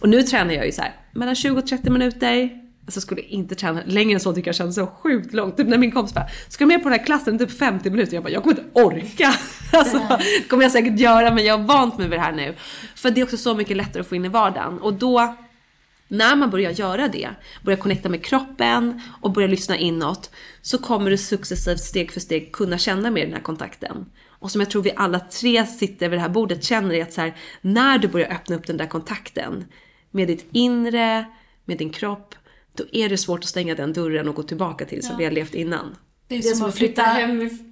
[0.01, 2.64] Och nu tränar jag ju så här mellan 20 och 30 minuter.
[2.87, 5.57] Alltså skulle inte träna längre än så tycker jag känns så sjukt långt.
[5.57, 8.15] Typ när min kompis bara, ska du med på den här klassen typ 50 minuter?
[8.15, 9.35] Jag bara, jag kommer inte orka.
[9.73, 12.55] Alltså det kommer jag säkert göra men jag har vant mig vid det här nu.
[12.95, 14.79] För det är också så mycket lättare att få in i vardagen.
[14.79, 15.37] Och då
[16.09, 17.31] när man börjar göra det,
[17.63, 20.31] börjar connecta med kroppen och börjar lyssna inåt
[20.63, 24.07] så kommer du successivt steg för steg kunna känna mer den här kontakten.
[24.29, 27.13] Och som jag tror vi alla tre sitter vid det här bordet känner är att
[27.13, 29.65] så här, när du börjar öppna upp den där kontakten
[30.11, 31.25] med ditt inre,
[31.65, 32.35] med din kropp,
[32.77, 35.31] då är det svårt att stänga den dörren och gå tillbaka till som vi har
[35.31, 35.97] levt innan.
[36.29, 37.71] Det är, Det är som att flytta hemifrån.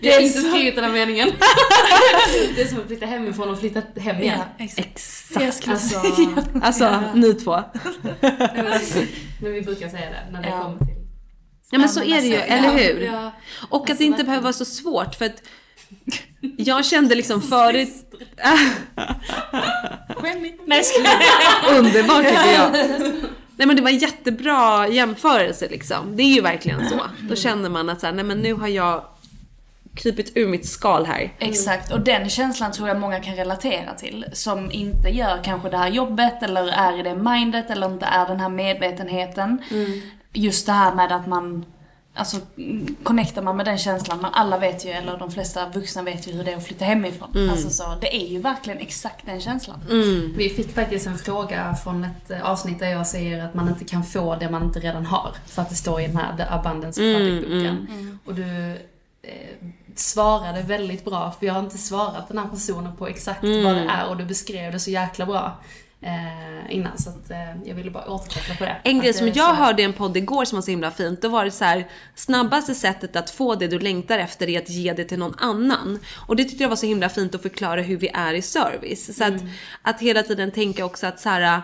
[0.00, 1.28] Jag har inte skrivit den här meningen.
[2.56, 4.38] det är som att flytta hemifrån och flytta hem igen.
[4.58, 4.88] Ja, exakt.
[4.88, 5.68] Exakt.
[5.68, 6.00] Alltså,
[6.62, 7.60] Alltså, ni två.
[9.40, 10.62] men vi brukar säga det när det Ja.
[10.62, 10.94] kommer till...
[11.70, 13.00] Ja men så är det ju, eller hur?
[13.00, 13.32] Ja.
[13.70, 15.42] Och att Alltså, det inte behöver vara så svårt för att
[16.56, 17.88] jag kände liksom förut...
[20.22, 21.78] Nej, jag skojar.
[21.78, 22.72] Underbart tycker jag.
[23.56, 26.16] Nej men det var en jättebra jämförelse liksom.
[26.16, 27.00] Det är ju verkligen så.
[27.28, 29.04] Då känner man att så här, nej men nu har jag
[29.94, 31.32] krypit ur mitt skal här.
[31.38, 34.26] Exakt, och den känslan tror jag många kan relatera till.
[34.32, 38.26] Som inte gör kanske det här jobbet eller är i det mindet eller inte är
[38.26, 39.62] den här medvetenheten.
[40.32, 41.64] Just det här med att man,
[42.14, 46.02] alltså mm, connectar man med den känslan, man alla vet ju, eller de flesta vuxna
[46.02, 47.50] vet ju hur det är att flytta hemifrån.
[47.50, 49.80] Alltså så, det är ju verkligen exakt den känslan.
[50.36, 53.84] Vi fick faktiskt en fråga från ett eh, avsnitt där jag säger att man inte
[53.84, 55.34] kan få det man inte redan har.
[55.46, 58.18] För att det står i den här The Abundance Project-boken.
[58.24, 58.70] Och du
[59.22, 63.74] eh, svarade väldigt bra, för jag har inte svarat den här personen på exakt vad
[63.74, 65.56] det är och du beskrev det så jäkla bra
[66.04, 66.98] eh, innan.
[66.98, 68.76] Så att, eh, jag ville bara återkoppla på det.
[68.84, 71.28] En grej som jag hörde i en podd igår som var så himla fint, då
[71.28, 74.92] var det så här snabbaste sättet att få det du längtar efter är att ge
[74.92, 75.98] det till någon annan.
[76.26, 79.16] Och det tyckte jag var så himla fint att förklara hur vi är i service.
[79.16, 79.42] Så att,
[79.82, 81.62] att hela tiden tänka också att så här.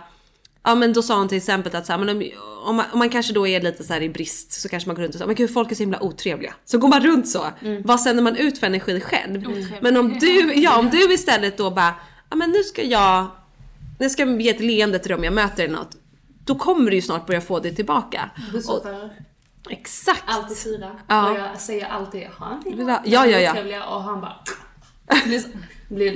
[0.62, 2.30] Ja men då sa hon till exempel att så här, men om,
[2.64, 4.96] om, man, om man kanske då är lite så här i brist så kanske man
[4.96, 6.54] går runt och säger men gud folk är så himla otrevliga.
[6.64, 7.46] Så går man runt så.
[7.84, 9.44] Vad sänder man ut för energi själv?
[9.80, 11.94] Men om du, ja om du istället då bara
[12.30, 13.26] ja men nu ska jag,
[14.00, 15.96] när jag ska ge ett leende till dem jag möter eller något.
[16.44, 18.30] Då kommer du ju snart börja få det tillbaka.
[18.52, 19.10] Busschaufförer.
[19.70, 20.22] Exakt.
[20.26, 20.90] Alltid sura.
[21.06, 21.30] Ja.
[21.30, 23.52] Och jag säger alltid, han inte Ja, ja, ja.
[23.52, 24.36] Trevliga, och han bara...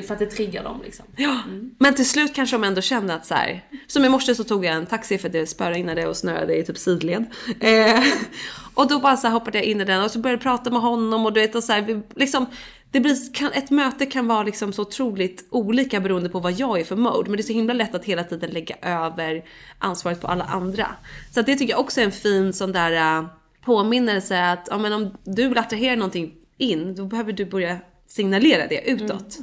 [0.06, 1.04] För att det triggar dem liksom.
[1.16, 1.40] Ja.
[1.78, 4.64] Men till slut kanske de ändå kände att så här, som i morse så tog
[4.64, 7.24] jag en taxi för att det spöregnade och snöade i typ sidled.
[7.60, 8.02] Eh,
[8.74, 10.80] och då bara så hoppade jag in i den och så började jag prata med
[10.80, 12.46] honom och du vet och så här, vi- liksom
[12.94, 16.80] det blir, kan, ett möte kan vara liksom så otroligt olika beroende på vad jag
[16.80, 17.30] är för mode.
[17.30, 19.44] Men det är så himla lätt att hela tiden lägga över
[19.78, 20.86] ansvaret på alla andra.
[21.30, 23.26] Så det tycker jag också är en fin sån där äh,
[23.64, 28.66] påminnelse att ja, men om du vill attrahera någonting in, då behöver du börja signalera
[28.66, 29.38] det utåt.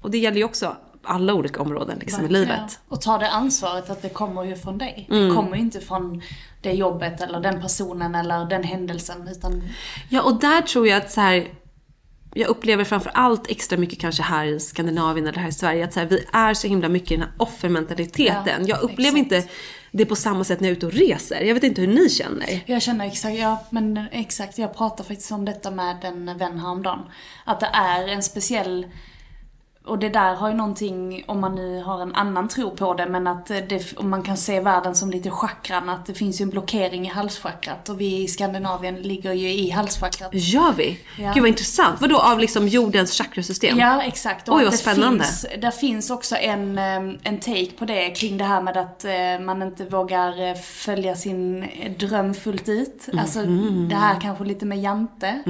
[0.00, 2.78] Och det gäller ju också alla olika områden liksom, i livet.
[2.88, 5.08] Och ta det ansvaret att det kommer ju från dig.
[5.10, 5.28] Mm.
[5.28, 6.22] Det kommer ju inte från
[6.62, 9.28] det jobbet eller den personen eller den händelsen.
[9.28, 9.62] Utan
[10.08, 11.48] Ja, och där tror jag att så här,
[12.34, 15.92] jag upplever framför allt extra mycket kanske här i Skandinavien eller här i Sverige att
[15.92, 18.66] så här, vi är så himla mycket i den här offermentaliteten.
[18.66, 19.32] Ja, jag upplever exakt.
[19.32, 19.48] inte
[19.90, 21.40] det på samma sätt när jag är ute och reser.
[21.40, 22.62] Jag vet inte hur ni känner.
[22.66, 27.00] jag känner exakt, ja men exakt, jag pratade faktiskt om detta med en vän häromdagen.
[27.44, 28.86] Att det är en speciell
[29.84, 33.06] och det där har ju någonting, om man nu har en annan tro på det,
[33.06, 36.42] men att det, om man kan se världen som lite chakran, att det finns ju
[36.42, 40.30] en blockering i halschakrat och vi i Skandinavien ligger ju i halschakrat.
[40.32, 40.98] Gör vi?
[41.18, 41.32] Ja.
[41.34, 42.00] Gud vad intressant.
[42.00, 43.78] Vadå av liksom jordens chakrasystem?
[43.78, 44.48] Ja, exakt.
[44.48, 45.24] Och Oj, vad det spännande.
[45.24, 46.78] Finns, där finns också en,
[47.22, 51.16] en take på det kring det här med att eh, man inte vågar eh, följa
[51.16, 51.66] sin
[51.98, 53.08] dröm fullt ut.
[53.18, 53.88] Alltså Mhm.
[53.88, 55.42] det här kanske lite med Jante.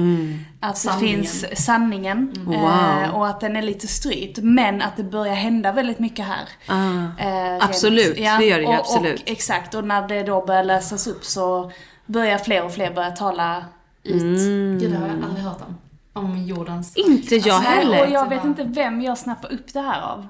[0.59, 1.21] Att Sanningen.
[1.21, 2.33] det finns sanningen.
[2.35, 2.45] Mm.
[2.61, 3.13] Wow.
[3.15, 3.87] Och att den är lite
[4.31, 4.39] strypt.
[4.43, 6.49] Men att det börjar hända väldigt mycket här.
[6.67, 7.23] Ah.
[7.23, 9.21] Eh, Absolut, det gör det ju, och, absolut.
[9.21, 11.71] Och, exakt, och när det då börjar lösas upp så
[12.05, 13.65] börjar fler och fler börja tala
[14.03, 14.21] ut.
[14.21, 14.79] Mm.
[14.79, 15.77] Gud, det har jag aldrig hört om.
[16.23, 16.95] Om jordens...
[16.95, 18.01] Inte jag Alltså, heller.
[18.05, 20.27] Och jag vet inte vem jag snappar upp det här av.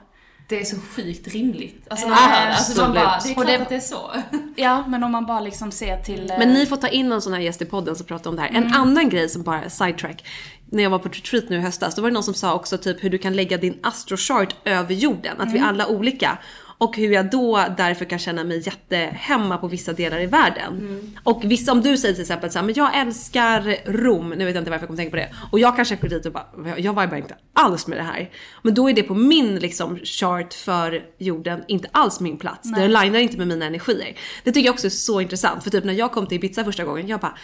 [0.48, 1.88] Det är så sjukt rimligt.
[1.90, 2.54] Alltså, Ja, när man hör det.
[2.56, 4.12] Alltså, man bara, det är klart det- att det är så.
[4.56, 6.32] Ja, men om man bara liksom ser till...
[6.32, 8.36] eh, Men ni får ta in någon sån här gäst i podden som pratar om
[8.36, 8.50] det här.
[8.50, 8.64] Mm.
[8.64, 10.24] En annan grej som bara sidetrack.
[10.70, 12.78] När jag var på retreat nu i höstas, då var det någon som sa också
[12.78, 15.42] typ hur du kan lägga din astrochart över jorden.
[15.42, 15.70] Att vi Mm.
[15.70, 16.38] alla är olika.
[16.84, 20.74] Och hur jag då därför kan känna mig jättehemma på vissa delar i världen.
[20.78, 21.12] Mm.
[21.24, 24.56] Och vissa, om du säger till exempel så här, men jag älskar Rom, nu vet
[24.56, 25.34] jag inte varför jag kommer tänka på det.
[25.52, 28.30] Och jag kanske går dit och bara, jag vibar inte alls med det här.
[28.62, 32.72] Men då är det på min liksom chart för jorden inte alls min plats.
[32.72, 34.17] Det linar inte med mina energier.
[34.43, 35.63] Det tycker jag också är så intressant.
[35.63, 37.38] För typ när jag kom till Ibiza första gången, jag bara,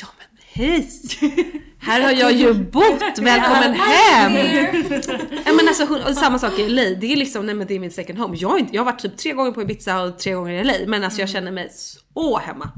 [0.00, 0.88] ja men hej!
[1.82, 4.32] Här har jag ju bott, välkommen hem!
[5.46, 7.74] Ja men alltså hon- och samma sak i LA, det är liksom, nej men det
[7.74, 8.36] är min second home.
[8.36, 10.64] Jag har, inte, jag har varit typ tre gånger på Ibiza och tre gånger i
[10.64, 11.32] LA men alltså jag Mm.
[11.40, 11.68] känner mig
[12.14, 12.70] så hemma.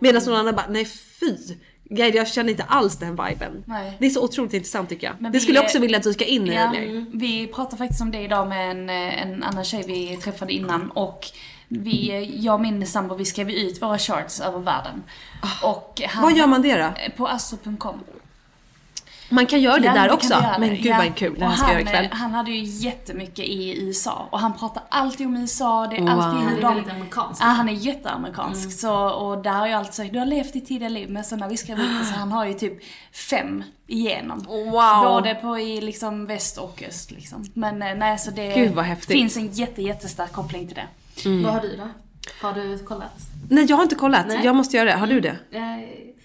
[0.00, 0.84] Medan någon annan bara, nej
[1.20, 1.36] fy!
[1.90, 3.64] Guide, jag känner inte alls den viben.
[3.66, 3.96] Nej.
[4.00, 5.16] Det är så otroligt intressant tycker jag.
[5.18, 7.06] Men det vi skulle jag också vilja dyka in i Ja, mer.
[7.12, 10.90] vi pratade faktiskt om det idag med en, eh, en annan tjej vi träffade innan
[10.90, 11.26] och
[11.68, 15.02] vi, jag och min sambo, vi skrev ut våra charts över världen.
[15.62, 16.26] Och han, Ah.
[16.28, 16.84] Vad gör man det då?
[16.84, 18.00] Eh, På astro.com.
[19.28, 20.32] Man kan göra det Ja, där det också.
[20.32, 20.56] göra.
[20.58, 20.96] Men gud Ja.
[20.96, 22.04] vad kul, det här ska jag göra ikväll.
[22.04, 25.86] eh, Han hade ju jättemycket i USA och han pratar alltid om USA.
[25.86, 26.08] Det är Wow.
[26.10, 26.74] alltid Han är de...
[26.74, 27.42] väldigt amerikansk.
[27.42, 28.60] Ja, han är jätteamerikansk.
[28.64, 28.70] Mm.
[28.70, 31.10] Så, och där har jag alltid sagt, du har levt ditt tidiga liv.
[31.10, 32.78] Men sen när vi skrev ut det så han har ju typ
[33.12, 34.38] fem igenom.
[34.48, 35.04] Wow.
[35.04, 37.44] Både på i liksom väst och öst liksom.
[37.54, 39.16] Men eh, nej, så det Gud, vad häftigt.
[39.16, 40.86] finns en jätte, jättestark koppling till det.
[41.24, 41.88] Vad har du då?
[42.42, 43.20] Har du kollat?
[43.50, 44.40] Nej jag har inte kollat, Nej.
[44.44, 44.96] jag måste göra det.
[44.96, 45.36] Har du det?
[45.50, 45.60] Eh,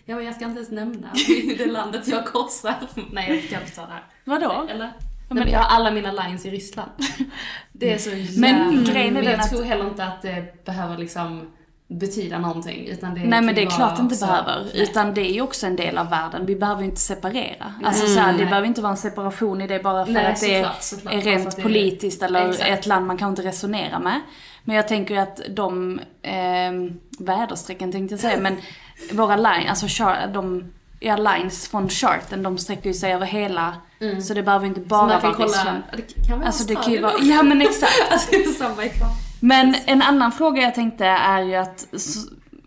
[0.05, 1.07] Ja, men jag ska inte ens nämna
[1.57, 2.75] det landet jag korsar.
[3.11, 4.03] Nej, jag ska inte ta det här.
[4.23, 4.67] Vadå?
[4.69, 4.77] Eller?
[4.85, 6.91] men- Nej, men jag har alla mina lines i Ryssland.
[7.71, 8.91] Det är så Men jävla...
[8.93, 11.51] grejen är Men jag tror heller inte att det behöver liksom
[11.91, 12.87] betyda någonting.
[12.87, 14.63] Utan det Nej men det är klart det inte också- behöver.
[14.73, 14.83] Nej.
[14.83, 16.45] Utan det är ju också en del av världen.
[16.45, 17.73] Vi behöver ju inte separera.
[17.83, 18.45] Alltså så här, det Nej.
[18.45, 21.13] behöver inte vara en separation i det bara för Nej, att det är, såklart, såklart.
[21.13, 22.69] är rent det är- politiskt eller Exakt.
[22.69, 24.21] ett land man kanske inte resonerar med.
[24.63, 26.71] Men jag tänker ju att de eh,
[27.19, 28.57] väderstrecken tänkte jag säga, men
[29.11, 30.63] våra line, alltså char- de
[30.99, 33.73] ja, lines från charten, de sträcker ju sig över hela,
[34.27, 35.45] så det behöver inte bara vara kolla...
[35.47, 35.83] Ryssland.
[35.97, 37.93] Det kan vara Alltså det kan ju vara, ja men exakt.
[38.11, 38.75] Alltså det är samma.
[39.39, 41.87] Men en annan fråga jag tänkte är ju att,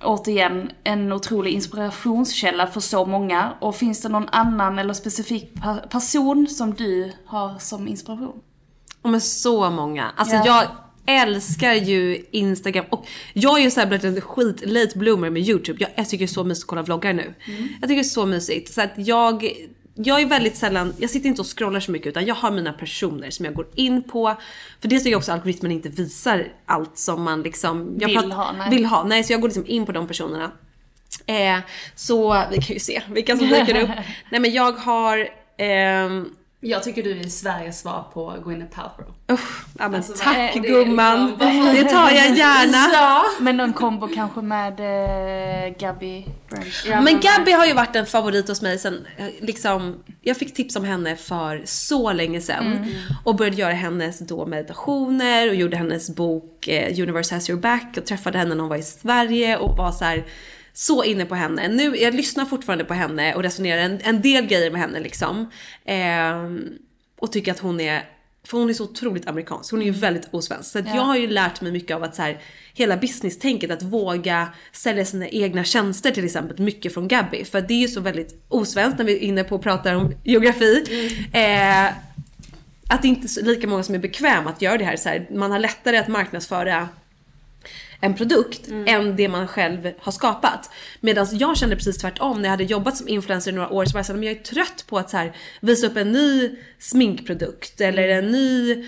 [0.01, 3.53] återigen, en otrolig inspirationskälla för så många.
[3.61, 5.53] Och finns det någon annan eller specifik
[5.91, 8.41] person som du har som inspiration?
[9.03, 10.11] Men så många.
[10.17, 10.47] Alltså Ja.
[10.47, 10.67] jag
[11.07, 15.79] älskar ju Instagram och jag är ju såhär blivit en skit late bloomer med YouTube.
[15.81, 17.35] Jag, jag tycker det är så mysigt att kolla vloggar nu.
[17.81, 18.75] Jag tycker det är så mysigt.
[18.75, 19.49] Så att jag,
[20.05, 22.73] jag är väldigt sällan, jag sitter inte och scrollar så mycket utan jag har mina
[22.73, 24.37] personer som jag går in på.
[24.81, 28.71] För det jag också algoritmen inte visar allt som man liksom Vill ha, nej.
[28.71, 29.05] Vill ha.
[29.05, 30.51] Nej så jag går liksom in på de personerna.
[31.27, 31.59] Eh,
[31.95, 33.91] så vi kan ju se vilka som dyker upp.
[34.31, 36.29] Nej men jag har ehm,
[36.65, 39.15] Jag tycker du är Sveriges svar på Gwyneth Paltrow.
[39.33, 41.27] Usch, ja men Alltså, tack det gumman.
[41.31, 42.89] liksom- Det tar jag gärna.
[42.93, 43.23] Ja!
[43.41, 46.25] Men någon kombo kanske med eh, Gabby.
[46.87, 50.55] Ja, Men Gabby har ju varit en favorit hos mig sen, eh, liksom, jag fick
[50.55, 52.87] tips om henne för så länge sedan.
[53.25, 57.95] Och började göra hennes då meditationer och gjorde hennes bok eh, Universe has your back
[57.97, 60.25] och träffade henne när hon var i Sverige och var så här
[60.73, 61.69] så inne på henne.
[61.69, 65.51] Nu, jag lyssnar fortfarande på henne och resonerar en, en del grejer med henne liksom.
[65.85, 66.69] Ehm,
[67.19, 68.05] och tycker att hon är
[68.45, 70.71] för hon är så otroligt amerikansk, hon är ju väldigt osvensk.
[70.71, 72.41] Så att jag har ju lärt mig mycket av att så här,
[72.75, 77.45] hela business-tänket, att våga sälja sina egna tjänster till exempel, mycket från Gabby.
[77.45, 80.15] För det är ju så väldigt osvenskt när vi är inne på och pratar om
[80.25, 80.85] geografi.
[81.33, 81.87] Eh,
[82.89, 84.97] att det inte är lika många som är bekväma att göra det här.
[84.97, 86.89] Så här man har lättare att marknadsföra
[88.03, 90.71] en produkt än det man själv har skapat.
[91.01, 93.93] Medan jag kände precis tvärtom när jag hade jobbat som influencer i några år så
[93.93, 97.81] var jag såhär, jag är trött på att så här, visa upp en ny sminkprodukt
[97.81, 98.85] eller en ny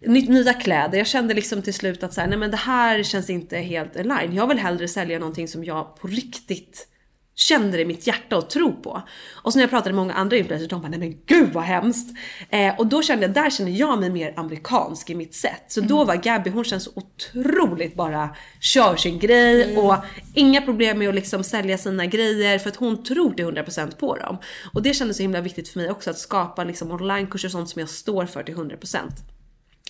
[0.00, 0.98] ny, nya kläder.
[0.98, 3.96] Jag kände liksom till slut att så här, nej men det här känns inte helt
[3.96, 4.34] align.
[4.34, 6.88] Jag vill hellre sälja någonting som jag på riktigt
[7.36, 9.02] känner i mitt hjärta och tror på.
[9.32, 11.64] Och så när jag pratade med många andra influencers, de bara nej men gud vad
[11.64, 12.16] hemskt.
[12.50, 15.62] Eh, och då kände jag, där känner jag mig mer amerikansk i mitt sätt.
[15.68, 19.94] Så då var Gabby, hon känns otroligt bara kör sin grej och
[20.34, 24.16] inga problem med att liksom sälja sina grejer för att hon tror till 100% på
[24.16, 24.38] dem.
[24.74, 27.68] Och det kändes så himla viktigt för mig också att skapa liksom onlinekurser och sånt
[27.68, 28.98] som jag står för till 100%.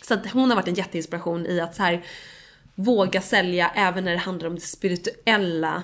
[0.03, 2.05] Så att hon har varit en jätteinspiration i att så här
[2.77, 5.83] våga sälja även när det handlar om det spirituella.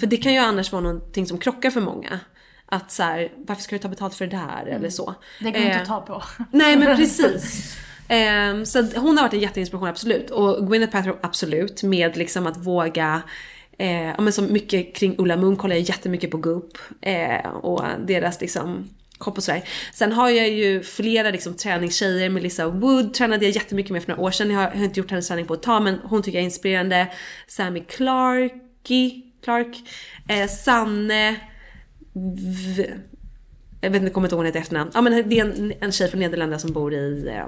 [0.00, 2.20] För det kan ju annars vara någonting som krockar för många.
[2.66, 5.14] Att så här, varför ska du ta betalt för det här eller så.
[5.38, 6.22] Det går inte Eh, att ta på.
[6.50, 7.76] Nej men precis.
[8.08, 10.30] Ehm, så hon har varit en jätteinspiration absolut.
[10.30, 11.82] Och Gwyneth Paltrow absolut.
[11.82, 13.22] Med liksom att våga
[13.78, 16.78] Eh, men så mycket kring Ulla Moon kollar jag jättemycket på Goop.
[17.00, 18.88] Eh, och deras liksom
[19.22, 19.62] kropp och sådär.
[19.92, 22.28] Sen har jag ju flera liksom träningstjejer.
[22.28, 24.50] Melissa Wood tränade jag jättemycket med för några år sedan.
[24.50, 26.42] Jag har, jag har inte gjort hennes träning på ett tag men hon tycker jag
[26.42, 27.06] är inspirerande.
[27.46, 29.76] Sammy Clarky, Clark.
[30.28, 31.36] Eh, Sanne.
[32.76, 32.90] V,
[33.80, 34.90] jag vet inte, kommer inte ihåg hennes efternamn.
[34.94, 37.46] Ja men det är en, en tjej från Nederländerna som bor i eh,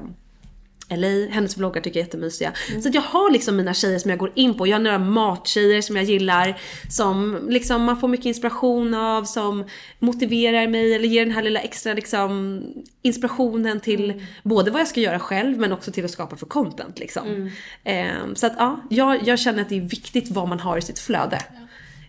[0.88, 1.30] LA.
[1.30, 2.52] Hennes vloggar tycker jag är jättemysiga.
[2.82, 4.66] Så att jag har liksom mina tjejer som jag går in på.
[4.66, 6.60] Jag har några mattjejer som jag gillar.
[6.90, 9.24] Som liksom man får mycket inspiration av.
[9.24, 9.64] Som
[9.98, 12.62] motiverar mig eller ger den här lilla extra liksom
[13.02, 16.98] inspirationen till både vad jag ska göra själv men också till att skapa för content
[16.98, 17.50] liksom.
[17.84, 20.82] Ehm, så att ja, jag, jag känner att det är viktigt vad man har i
[20.82, 21.38] sitt flöde.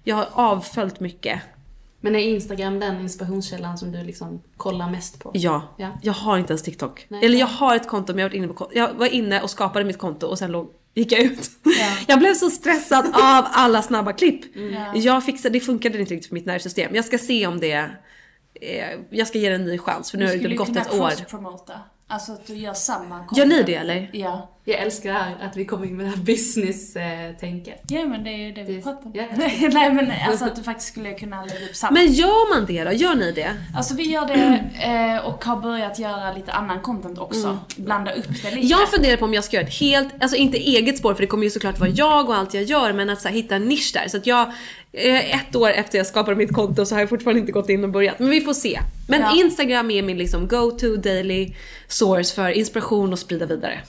[0.03, 1.41] Jag har avföljt mycket.
[2.05, 5.31] Men är Instagram den inspirationskällan som du liksom kollar mest på?
[5.33, 5.89] Ja, Ja.
[6.01, 7.05] jag har inte ens TikTok.
[7.09, 7.25] Nej.
[7.25, 9.85] Eller jag har ett konto men jag varit inne på Jag var inne och skapade
[9.85, 11.49] mitt konto och sen låg, gick jag ut.
[12.07, 14.41] Jag blev så stressad av alla snabba klipp.
[14.95, 16.95] Jag fixade, det funkade inte riktigt för mitt nervsystem.
[16.95, 17.89] Jag ska se om det,
[18.61, 20.67] eh, jag ska ge det en ny chans för nu Du har det skulle gått
[20.67, 21.09] kunna ett år.
[21.09, 21.73] cross-promota.
[22.07, 23.65] Alltså att du gör samma Gör ni content.
[23.67, 24.09] det eller?
[24.13, 24.51] Ja.
[24.67, 27.81] Jag älskar det här att vi kommer in med det här business-tänket.
[27.89, 29.11] Ja men det är ju det vi pratar om.
[29.15, 29.23] ja.
[29.73, 31.91] Nej men alltså att du faktiskt skulle kunna lägga upp samma.
[31.91, 32.91] Men gör man det då?
[32.91, 33.51] Gör ni det?
[33.75, 37.59] Alltså vi gör det eh, och har börjat göra lite annan content också.
[37.77, 38.67] Blanda upp det lite.
[38.67, 41.27] Jag funderar på om jag ska göra ett helt, alltså inte eget spår för det
[41.27, 43.65] kommer ju såklart vara jag och allt jag gör men att så här, hitta en
[43.65, 44.07] nisch där.
[44.07, 44.51] Så att jag,
[44.97, 47.89] ett år efter jag skapade mitt konto så har jag fortfarande inte gått in och
[47.89, 48.19] börjat.
[48.19, 48.79] Men vi får se.
[49.07, 49.35] Men Ja.
[49.35, 51.53] Instagram är min liksom go-to daily
[51.87, 53.81] source för inspiration och sprida vidare.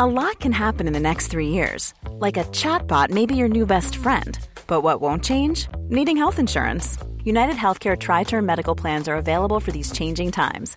[0.00, 1.92] A lot can happen in the next three years.
[2.20, 4.38] Like a chatbot may be your new best friend.
[4.68, 5.66] But what won't change?
[5.88, 6.98] Needing health insurance.
[7.24, 10.76] United Healthcare Tri Term Medical Plans are available for these changing times.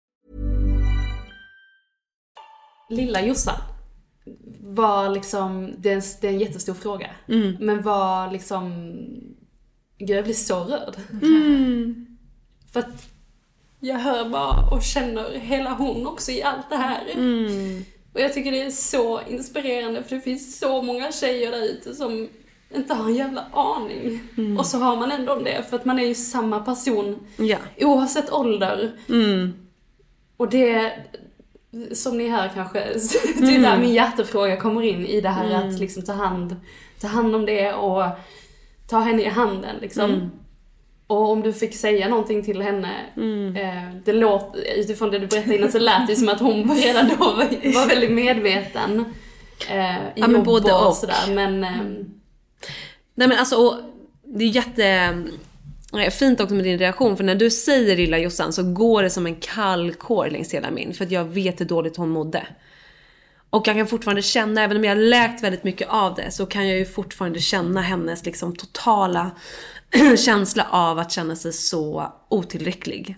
[2.91, 3.55] Lilla Jossan
[4.59, 7.09] var liksom, det är, en, det är en jättestor fråga.
[7.27, 7.55] Mm.
[7.59, 8.71] Men var liksom,
[9.97, 10.95] gud jag blir så rörd.
[11.23, 12.17] Mm.
[12.73, 13.09] För att
[13.79, 17.01] jag hör bara och känner hela hon också i allt det här.
[17.13, 17.85] Mm.
[18.13, 21.95] Och jag tycker det är så inspirerande för det finns så många tjejer där ute
[21.95, 22.29] som
[22.75, 24.19] inte har en jävla aning.
[24.59, 27.57] Och så har man ändå det för att man är ju samma person Ja.
[27.79, 28.91] oavsett ålder.
[29.09, 29.53] Mm.
[30.37, 30.93] Och det,
[31.93, 32.79] som ni hör kanske,
[33.37, 36.55] det är där min hjärtefråga kommer in i det här att liksom ta hand,
[37.01, 38.03] ta hand om det och
[38.87, 40.31] ta henne i handen liksom.
[41.07, 42.89] Och om du fick säga någonting till henne,
[43.55, 47.07] eh, det låt, utifrån det du berättade innan så lät det som att hon redan
[47.07, 49.05] då var, var väldigt medveten.
[49.69, 50.95] Eh, i Ja, men både och, och.
[50.95, 51.33] sådär.
[51.33, 52.05] Men ehm,
[53.15, 53.75] Nej men alltså, och
[54.23, 55.11] det är jätte eh,
[56.11, 59.25] fint också med din reaktion, för när du säger lilla Jossan så går det som
[59.25, 62.47] en kall kår längs hela min, för att jag vet hur dåligt hon mådde.
[63.49, 66.45] Och jag kan fortfarande känna, även om jag har läkt väldigt mycket av det, så
[66.45, 69.31] kan jag ju fortfarande känna hennes liksom totala
[70.17, 73.15] känsla av att känna sig så otillräcklig.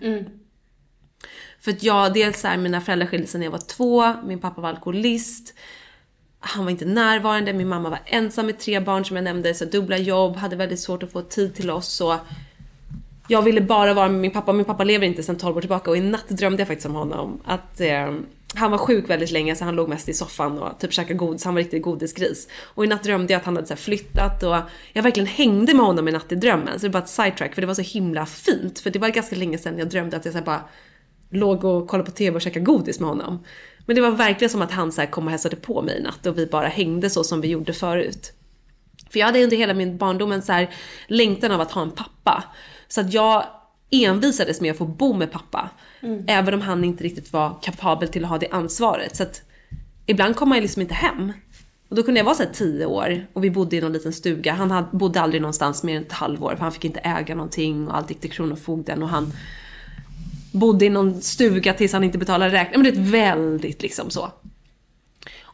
[1.60, 4.40] För att jag, dels så här, mina föräldrar skilde sig när jag var två, min
[4.40, 5.54] pappa var alkoholist.
[6.40, 9.64] Han var inte närvarande, min mamma var ensam med tre barn som jag nämnde, så
[9.64, 11.88] dubbla jobb, hade väldigt svårt att få tid till oss.
[11.88, 12.20] Så
[13.28, 15.90] jag ville bara vara med min pappa, min pappa lever inte sedan 12 år tillbaka
[15.90, 17.40] och i natt drömde jag faktiskt om honom.
[17.44, 18.12] Att eh,
[18.54, 21.44] han var sjuk väldigt länge så han låg mest i soffan och typ käkade godis,
[21.44, 22.48] han var riktigt godisgris.
[22.62, 24.56] Och i natt drömde jag att han hade så här flyttat och
[24.92, 26.80] jag verkligen hängde med honom i natt i drömmen.
[26.80, 28.78] Så det var ett sidetrack för det var så himla fint.
[28.78, 30.64] För det var ganska länge sedan jag drömde att jag så här bara
[31.30, 33.44] låg och kollade på TV och käkade godis med honom.
[33.86, 36.02] Men det var verkligen som att han så här kom och hälsade på mig i
[36.02, 38.32] natt och vi bara hängde så som vi gjorde förut.
[39.10, 40.74] För jag hade under hela min barndom en så här
[41.06, 42.44] längtan av att ha en pappa.
[42.94, 43.44] Så att jag
[43.90, 45.70] envisades med att få bo med pappa.
[46.26, 49.16] Även om han inte riktigt var kapabel till att ha det ansvaret.
[49.16, 49.42] Så att
[50.06, 51.32] ibland kom han liksom inte hem.
[51.88, 54.12] Och då kunde jag vara så här 10 år och vi bodde i någon liten
[54.12, 54.52] stuga.
[54.52, 57.88] Han hade, bodde aldrig någonstans mer än ett halvår för han fick inte äga någonting
[57.88, 59.32] och allt gick till Kronofogden och han
[60.52, 62.82] bodde i någon stuga tills han inte betalade räkningen.
[62.82, 64.30] Men det är väldigt liksom så.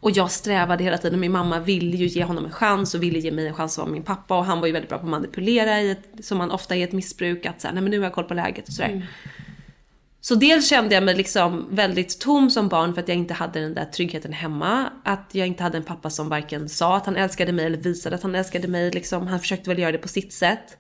[0.00, 1.20] Och jag strävade hela tiden.
[1.20, 3.82] Min mamma ville ju ge honom en chans och ville ge mig en chans att
[3.84, 4.38] vara min pappa.
[4.38, 6.78] Och han var ju väldigt bra på att manipulera i ett, som man ofta är
[6.78, 7.46] i ett missbruk.
[7.46, 9.08] Att säga, nej men nu har jag koll på läget och sådär.
[10.20, 13.60] Så dels kände jag mig liksom väldigt tom som barn för att jag inte hade
[13.60, 14.90] den där tryggheten hemma.
[15.04, 18.16] Att jag inte hade en pappa som varken sa att han älskade mig eller visade
[18.16, 18.90] att han älskade mig.
[18.90, 19.26] Liksom.
[19.26, 20.76] Han försökte väl göra det på sitt sätt.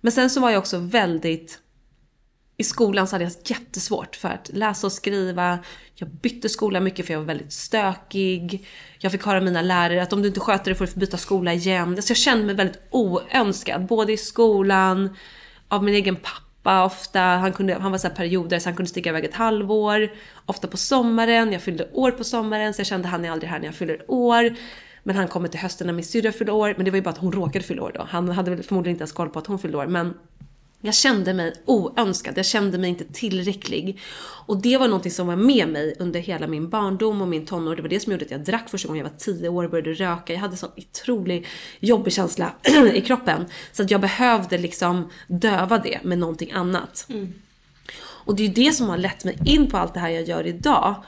[0.00, 1.58] Men sen så var jag också väldigt
[2.56, 5.58] i skolan så hade jag jättesvårt för att läsa och skriva.
[5.94, 8.68] Jag bytte skola mycket för jag var väldigt stökig.
[8.98, 11.16] Jag fick höra av mina lärare att om du inte sköter dig får du byta
[11.16, 12.02] skola igen.
[12.02, 15.16] Så jag kände mig väldigt oönskad, både i skolan,
[15.68, 17.20] av min egen pappa ofta.
[17.20, 20.12] Han, kunde, han var så här perioder så han kunde sticka iväg ett halvår.
[20.46, 23.58] Ofta på sommaren, jag fyllde år på sommaren så jag kände han är aldrig här
[23.58, 24.56] när jag fyller år.
[25.02, 26.74] Men han kommer till hösten när min syrra fyllde år.
[26.76, 28.06] Men det var ju bara att hon råkade fylla år då.
[28.10, 29.86] Han hade väl förmodligen inte ens koll på att hon fyllde år.
[29.86, 30.14] Men
[30.84, 34.00] jag kände mig oönskad, jag kände mig inte tillräcklig.
[34.46, 37.76] Och det var någonting som var med mig under hela min barndom och min tonår.
[37.76, 39.70] Det var det som gjorde att jag drack första gången jag var 10 år och
[39.70, 40.32] började röka.
[40.32, 41.46] Jag hade sån otrolig
[41.80, 42.54] jobbig känsla
[42.94, 43.46] i kroppen.
[43.72, 47.08] Så att jag behövde liksom döva det med någonting annat.
[48.24, 50.28] Och det är ju det som har lett mig in på allt det här jag
[50.28, 51.04] gör idag.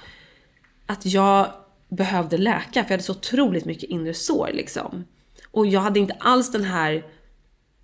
[0.87, 1.53] Att jag
[1.89, 5.05] behövde läka för jag hade så otroligt mycket inre sår liksom.
[5.51, 7.05] Och jag hade inte alls den här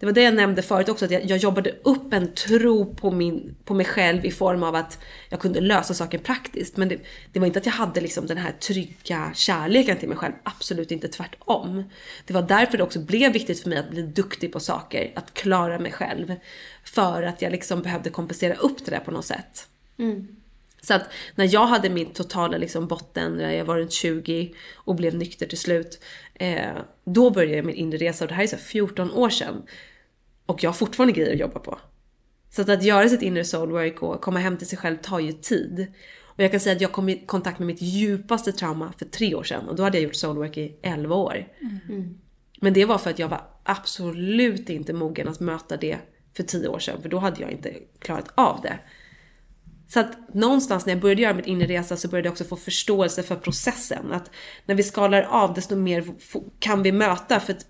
[0.00, 3.10] det var det jag nämnde förut också, att jag, jag jobbade upp en tro på,
[3.10, 4.98] min, på mig själv i form av att
[5.28, 6.76] jag kunde lösa saker praktiskt.
[6.76, 6.98] Men det,
[7.32, 10.90] det var inte att jag hade liksom den här trygga kärleken till mig själv, absolut
[10.90, 11.84] inte tvärtom.
[12.26, 15.34] Det var därför det också blev viktigt för mig att bli duktig på saker, att
[15.34, 16.34] klara mig själv.
[16.84, 19.68] För att jag liksom behövde kompensera upp det där på något sätt.
[20.82, 24.94] Så att när jag hade min totala liksom botten, när jag var runt 20 och
[24.94, 26.02] blev nykter till slut.
[26.34, 29.30] Eh, då började jag min inre resa och det här är så här 14 år
[29.30, 29.62] sedan.
[30.50, 31.78] Och jag har fortfarande grejer att jobba på.
[32.50, 35.32] Så att, att göra sitt inre soulwork och komma hem till sig själv tar ju
[35.32, 35.86] tid.
[36.22, 39.34] Och jag kan säga att jag kom i kontakt med mitt djupaste trauma för tre
[39.34, 41.48] år sedan och då hade jag gjort soulwork i 11 år.
[42.60, 45.98] Men det var för att jag var absolut inte mogen att möta det
[46.36, 48.78] för 10 år sedan för då hade jag inte klarat av det.
[49.88, 52.56] Så att någonstans när jag började göra min inre resa så började jag också få
[52.56, 54.12] förståelse för processen.
[54.12, 54.30] Att
[54.66, 56.04] när vi skalar av desto mer
[56.58, 57.40] kan vi möta.
[57.40, 57.66] För att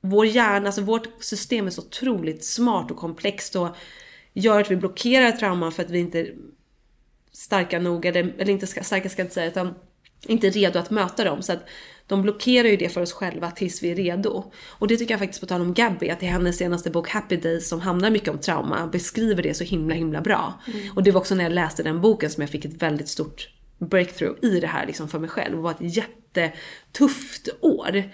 [0.00, 3.68] vår hjärna, alltså vårt system är så otroligt smart och komplext och
[4.32, 6.34] gör att vi blockerar trauman för att vi inte är
[7.32, 9.74] starka nog, eller, eller inte starka ska jag inte säga, utan
[10.26, 11.42] inte är redo att möta dem.
[11.42, 11.64] Så att
[12.06, 14.52] de blockerar ju det för oss själva tills vi är redo.
[14.66, 17.36] Och det tycker jag faktiskt på tal om Gabby, att i hennes senaste bok Happy
[17.36, 20.60] Days som handlar mycket om trauma, beskriver det så himla himla bra.
[20.94, 23.48] Och det var också när jag läste den boken som jag fick ett väldigt stort
[23.78, 25.56] breakthrough i det här liksom för mig själv.
[25.56, 28.10] Det var ett jättetufft år.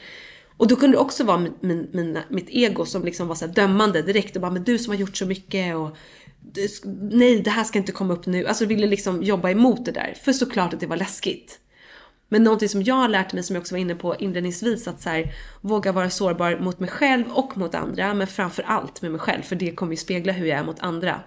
[0.56, 3.46] Och då kunde det också vara min, min, mina, mitt ego som liksom var så
[3.46, 5.96] här dömande direkt och bara men du som har gjort så mycket och
[7.10, 8.46] nej det här ska inte komma upp nu.
[8.46, 10.14] Alltså ville liksom jobba emot det där.
[10.22, 11.60] För såklart att det var läskigt.
[12.28, 15.00] Men någonting som jag har lärt mig som jag också var inne på inledningsvis att
[15.00, 19.10] så här, våga vara sårbar mot mig själv och mot andra men framför allt med
[19.10, 21.20] mig själv för det kommer ju spegla hur jag är mot andra.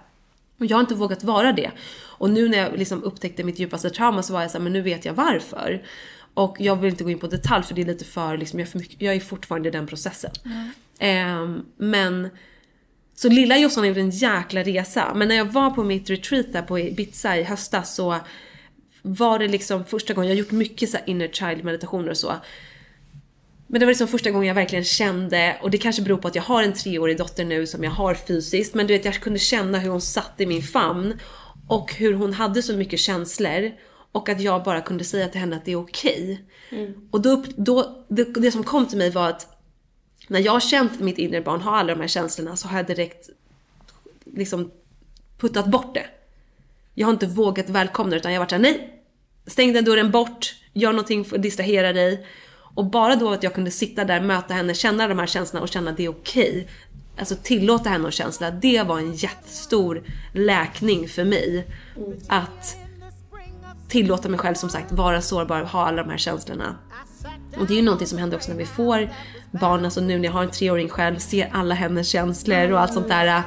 [0.58, 1.70] Och jag har inte vågat vara det.
[2.02, 4.80] Och nu när jag liksom upptäckte mitt djupaste trauma så var jag såhär, men nu
[4.80, 5.82] vet jag varför.
[6.34, 8.66] Och jag vill inte gå in på detalj för det är lite för, liksom, jag,
[8.66, 10.30] är för mycket, jag är fortfarande i den processen.
[10.98, 12.28] Ehm, men
[13.14, 15.14] så lilla Jossan har gjort en jäkla resa.
[15.14, 18.16] Men när jag var på mitt retreat där på Ibiza i höstas så
[19.02, 22.16] var det liksom första gången, jag har gjort mycket så här inner child meditationer och
[22.16, 22.34] så.
[23.66, 26.34] Men det var liksom första gången jag verkligen kände, och det kanske beror på att
[26.34, 29.38] jag har en treårig dotter nu som jag har fysiskt, men du vet jag kunde
[29.38, 31.18] känna hur hon satt i min famn
[31.68, 33.70] och hur hon hade så mycket känslor
[34.12, 36.44] och att jag bara kunde säga till henne att det är okej.
[37.10, 39.60] Och då, då det, det som kom till mig var att
[40.28, 42.86] när jag har känt mitt inre barn ha alla de här känslorna så har jag
[42.86, 43.30] direkt
[44.24, 44.70] liksom
[45.38, 46.06] puttat bort det.
[46.94, 49.02] Jag har inte vågat välkomna det utan jag har varit såhär, nej!
[49.46, 52.26] Stäng den dörren bort, gör någonting för att distrahera dig.
[52.74, 55.68] Och bara då att jag kunde sitta där, möta henne, känna de här känslorna och
[55.68, 56.68] känna att det är okej.
[57.18, 60.02] Alltså tillåta henne att känsla, det var en jättestor
[60.32, 61.66] läkning för mig.
[62.28, 62.76] Att
[63.90, 66.76] tillåta mig själv som sagt vara sårbar, ha alla de här känslorna.
[67.58, 69.08] Och det är ju någonting som händer också när vi får
[69.50, 72.94] barn, alltså nu när jag har en treåring själv, ser alla hennes känslor och allt
[72.94, 73.42] sånt där.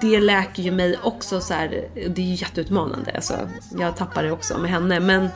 [0.00, 3.12] Det läker ju mig också så här, det är ju jätteutmanande.
[3.14, 5.28] Alltså, jag tappar det också med henne men,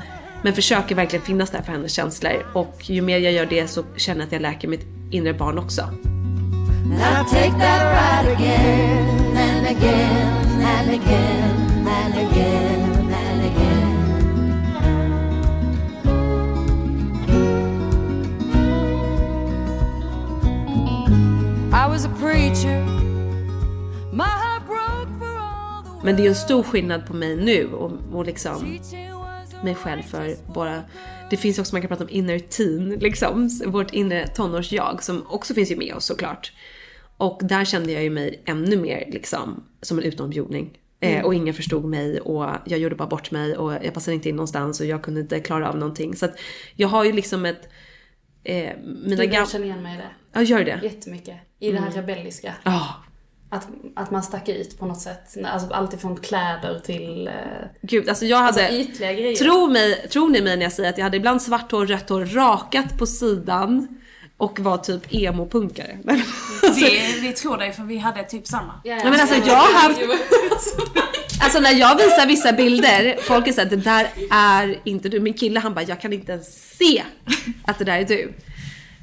[0.43, 2.47] men försöker verkligen finnas där för hennes känslor.
[2.53, 5.59] Och ju mer jag gör det så känner jag att jag läker mitt inre barn
[5.59, 5.89] också.
[12.15, 12.72] I'll
[26.05, 28.79] Men det är en stor skillnad på mig nu och, och liksom
[29.65, 30.83] mig själv för bara
[31.31, 35.55] det finns också, man kan prata om inner teen, liksom, vårt inre tonårsjag som också
[35.55, 36.53] finns ju med oss såklart.
[37.17, 40.79] Och där kände jag ju mig ännu mer liksom som en utombjudning.
[41.01, 44.29] Eh, och ingen förstod mig och jag gjorde bara bort mig och jag passade inte
[44.29, 46.17] in någonstans och jag kunde inte klara av någonting.
[46.17, 46.39] Så att
[46.77, 47.69] jag har ju liksom ett...
[48.45, 50.11] Eh, mina Du jag känner igen mig i det.
[50.33, 50.81] Ja, gör det?
[50.83, 51.37] Jättemycket.
[51.59, 52.55] I det här rebelliska.
[52.65, 52.95] Ja.
[53.53, 55.37] Att, att man stack ut på något sätt.
[55.45, 57.27] Alltså allt ifrån kläder till...
[57.29, 57.33] Eh,
[57.83, 58.63] Gud, alltså jag hade...
[58.67, 59.37] Alltså ytliga grejer.
[59.37, 62.09] Tro mig, tror ni mig när jag säger att jag hade ibland svart hår, rött
[62.09, 63.89] hår, rakat på sidan
[64.37, 65.99] och var typ emo-punkare.
[66.63, 68.81] Alltså, Vi, vi tror dig för vi hade typ samma.
[68.85, 70.01] Ja, Nej, men alltså, jag har haft-
[71.45, 75.21] Alltså när jag visar vissa bilder, folk är såhär det där är inte du.
[75.21, 77.03] Min kille han bara jag kan inte ens se
[77.65, 78.33] att det där är du.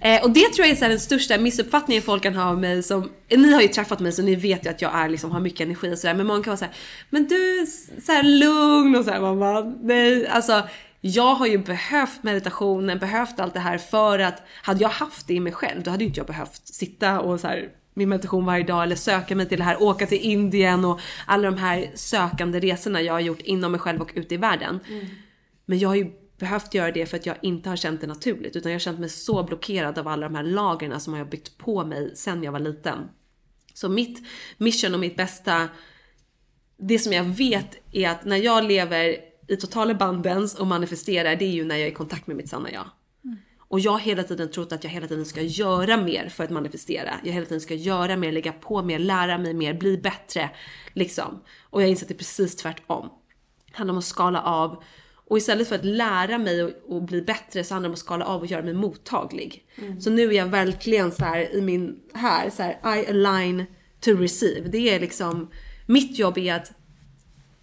[0.02, 2.84] Eh, och det tror jag är så den största missuppfattningen folk kan ha av mig
[2.84, 5.39] som, ni har ju träffat mig så ni vet ju att jag är liksom, har
[5.39, 6.14] mycket energi och sådär.
[6.14, 6.74] Men många kan vara såhär,
[7.10, 7.66] men du
[8.06, 10.28] så här lugn och såhär man bara, nej.
[10.28, 10.64] Alltså
[11.02, 15.34] jag har ju behövt meditationen, behövt allt det här för att hade jag haft det
[15.34, 18.45] i mig själv då hade ju inte jag behövt sitta och så här min meditation
[18.45, 21.91] varje dag eller söka mig till det här, åka till Indien och alla de här
[21.95, 24.80] sökande resorna jag har gjort inom mig själv och ute i världen.
[25.66, 28.56] Men jag har ju behövt göra det för att jag inte har känt det naturligt
[28.56, 31.32] utan jag har känt mig så blockerad av alla de här lagren som jag har
[31.32, 32.98] byggt på mig sen jag var liten.
[33.74, 34.28] Så mitt
[34.58, 35.70] mission och mitt bästa,
[36.78, 39.18] det som jag vet är att när jag lever
[39.48, 42.50] i total abundance och manifesterar det är ju när jag är i kontakt med mitt
[42.50, 42.90] sanna jag.
[43.70, 46.50] Och jag har hela tiden trott att jag hela tiden ska göra mer för att
[46.50, 47.14] manifestera.
[47.24, 50.50] Jag hela tiden ska göra mer, lägga på mer, lära mig mer, bli bättre.
[50.94, 51.44] Liksom.
[51.62, 53.10] Och jag insett att det är precis tvärtom.
[53.72, 54.84] Det handlar om att skala av.
[55.30, 58.00] Och istället för att lära mig och, och bli bättre så handlar det om att
[58.00, 59.66] skala av och göra mig mottaglig.
[60.00, 63.66] Så nu är jag verkligen så här i min, här, så här, I align
[64.00, 64.70] to receive.
[64.70, 65.50] Det är liksom,
[65.86, 66.72] mitt jobb är att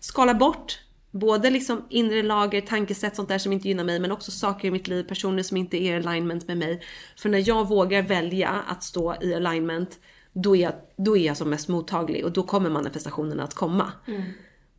[0.01, 0.79] skala bort
[1.11, 4.71] både liksom inre lager, tankesätt, sånt där som inte gynnar mig, men också saker i
[4.71, 6.83] mitt liv, personer som inte är i alignment med mig.
[7.17, 9.99] För när jag vågar välja att stå i alignment,
[10.33, 13.93] då är jag, då är jag som mest mottaglig och då kommer manifestationerna att komma.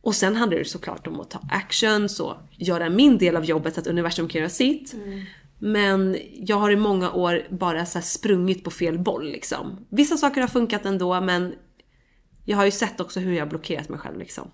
[0.08, 3.74] Och sen handlar det såklart om att ta actions och göra min del av jobbet
[3.74, 4.94] så att universum kan göra sitt.
[5.58, 9.86] Men jag har i många år bara så sprungit på fel boll liksom.
[9.88, 11.54] Vissa saker har funkat ändå men
[12.44, 14.50] jag har ju sett också hur jag har blockerat mig själv liksom.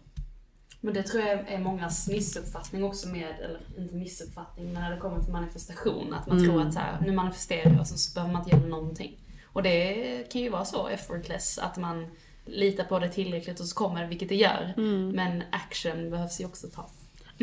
[0.81, 5.01] Men det tror jag är mångas missuppfattning också med, eller inte missuppfattning, men när det
[5.01, 6.15] kommer till manifestation.
[6.15, 8.67] Att man tror att så här, nu manifesterar jag och så behöver man inte göra
[8.67, 9.19] någonting.
[9.45, 12.07] Och det kan ju vara så effortless, att man
[12.47, 14.75] litar på det tillräckligt och så kommer det, vilket det gör.
[15.13, 16.91] Men action behövs ju också tas.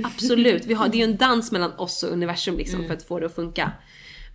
[0.03, 3.03] Absolut, vi har, det är ju en dans mellan oss och universum liksom för att
[3.03, 3.71] få det att funka.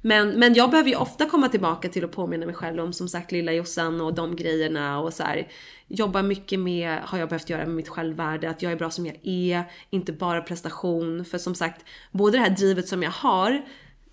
[0.03, 3.09] Men, men jag behöver ju ofta komma tillbaka till att påminna mig själv om som
[3.09, 5.49] sagt lilla Jossan och de grejerna och så här.
[5.89, 9.07] Jobba mycket med, har jag behövt göra med mitt självvärde, att jag är bra som
[9.07, 11.25] jag är, inte bara prestation.
[11.25, 13.65] För som sagt, både det här drivet som jag har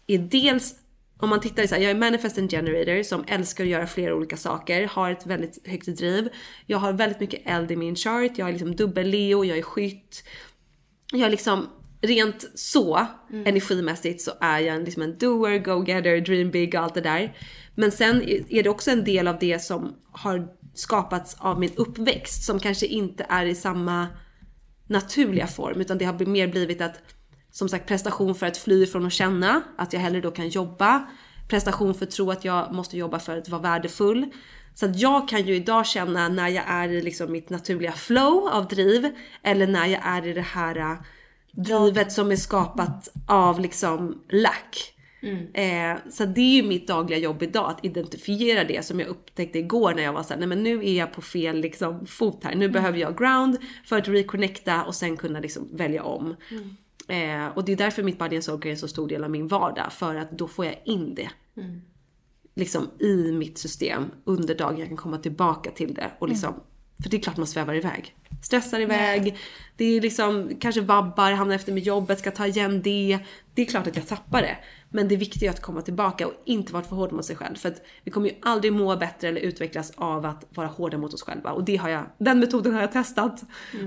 [0.07, 0.75] är dels
[1.23, 4.37] om man tittar så här, jag är manifesting generator som älskar att göra flera olika
[4.37, 6.29] saker, har ett väldigt högt driv.
[6.65, 10.23] Jag har väldigt mycket eld i min chart, jag är liksom dubbel-leo, jag är skytt.
[11.11, 11.69] Jag är liksom
[12.01, 13.07] rent så
[13.45, 17.37] energimässigt så är jag en, liksom en doer, go-getter, dream big och allt det där.
[17.75, 22.43] Men sen är det också en del av det som har skapats av min uppväxt
[22.43, 24.07] som kanske inte är i samma
[24.87, 27.01] naturliga form utan det har mer blivit att
[27.53, 31.07] som sagt prestation för att fly från att känna, att jag hellre då kan jobba.
[31.49, 34.25] Prestation för att tro att jag måste jobba för att vara värdefull.
[34.73, 38.49] Så att jag kan ju idag känna när jag är i liksom mitt naturliga flow
[38.49, 39.09] av driv
[39.43, 40.97] eller när jag är i det här äh,
[41.51, 44.93] drivet som är skapat av liksom lack.
[45.53, 49.59] Eh, så det är ju mitt dagliga jobb idag att identifiera det som jag upptäckte
[49.59, 52.55] igår när jag var såhär, nej men nu är jag på fel liksom, fot här.
[52.55, 56.35] Nu behöver jag ground för att reconnecta och sen kunna liksom välja om.
[57.07, 59.31] Eh, och det är därför mitt body and soul är en så stor del av
[59.31, 59.93] min vardag.
[59.93, 61.29] För att då får jag in det.
[62.55, 64.77] Liksom i mitt system under dagen.
[64.79, 66.11] Jag kan komma tillbaka till det.
[66.19, 66.53] Och liksom,
[67.03, 68.15] För det är klart man svävar iväg.
[68.41, 69.37] Stressar iväg.
[69.77, 73.19] Det är liksom kanske vabbar, hamnar efter med jobbet, ska ta igen det.
[73.53, 74.57] Det är klart att jag tappar det.
[74.89, 77.55] Men det viktiga är att komma tillbaka och inte vara för hård mot sig själv.
[77.55, 81.13] För att vi kommer ju aldrig må bättre eller utvecklas av att vara hårda mot
[81.13, 81.51] oss själva.
[81.51, 83.43] Och det har jag, den metoden har jag testat.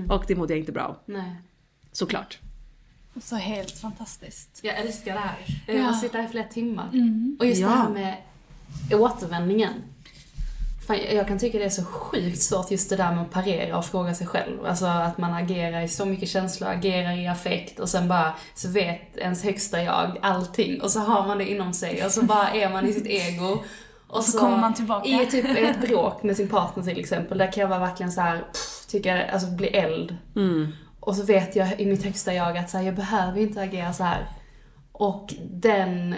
[0.09, 0.97] Och det mådde jag inte bra av.
[1.05, 1.35] Nej.
[1.91, 2.39] Såklart.
[3.23, 4.59] Så helt fantastiskt.
[4.61, 5.35] Jag älskar det här.
[5.67, 5.83] Jag Ja.
[5.83, 6.89] har suttit här i flera timmar.
[7.39, 7.67] Och just Ja.
[7.67, 8.15] det här med
[8.91, 9.73] återvändningen.
[10.87, 13.77] Fan, jag kan tycka det är så sjukt svårt just det där med att parera
[13.77, 14.65] och fråga sig själv.
[14.65, 18.69] Alltså att man agerar i så mycket känslor, agerar i affekt och sen bara så
[18.69, 22.49] vet ens högsta jag allting och så har man det inom sig och så bara
[22.51, 23.63] är man i sitt ego.
[24.07, 25.09] Och så kommer man tillbaka.
[25.09, 28.21] I typ ett bråk med sin partner till exempel, där kan jag vara verkligen så
[28.21, 30.17] här, pff, tycka, alltså bli eld.
[31.07, 33.93] Och så vet jag i mitt högsta jag att så här, jag behöver inte agera
[33.93, 34.25] så här.
[34.91, 36.15] Och den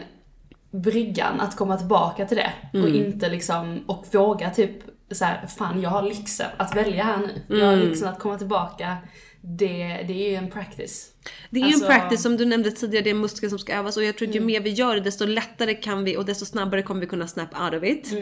[0.71, 4.71] bryggan att komma tillbaka till det och inte liksom, och våga typ
[5.11, 7.57] så här, fan jag har lyxen att välja här nu.
[7.59, 8.97] Jag har lyxen att komma tillbaka.
[9.41, 9.77] Det,
[10.07, 11.07] det är ju en practice.
[11.49, 13.97] Det är Alltså- en practice som du nämnde tidigare, det är muskler som ska övas
[13.97, 16.45] och jag tror att ju mer vi gör det desto lättare kan vi och desto
[16.45, 18.13] snabbare kommer vi kunna snap out of it.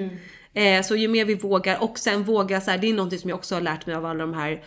[0.54, 3.30] Eh, så ju mer vi vågar och sen våga så här, det är någonting som
[3.30, 4.64] jag också har lärt mig av alla de här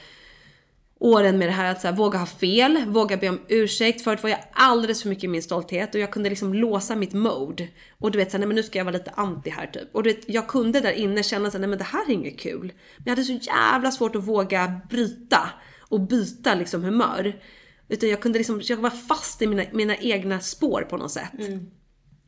[1.00, 4.04] åren med det här att så här, våga ha fel, våga be om ursäkt.
[4.04, 7.12] Förut var jag alldeles för mycket i min stolthet och jag kunde liksom låsa mitt
[7.12, 7.68] mode.
[7.98, 9.94] Och du vet såhär, nej men nu ska jag vara lite anti här typ.
[9.94, 12.38] Och du vet, jag kunde där inne känna såhär, nej men det här är inget
[12.38, 12.72] kul.
[12.96, 17.40] Men jag hade så jävla svårt att våga bryta och byta liksom humör.
[17.88, 21.32] Utan jag kunde liksom, jag var fast i mina, mina egna spår på något sätt.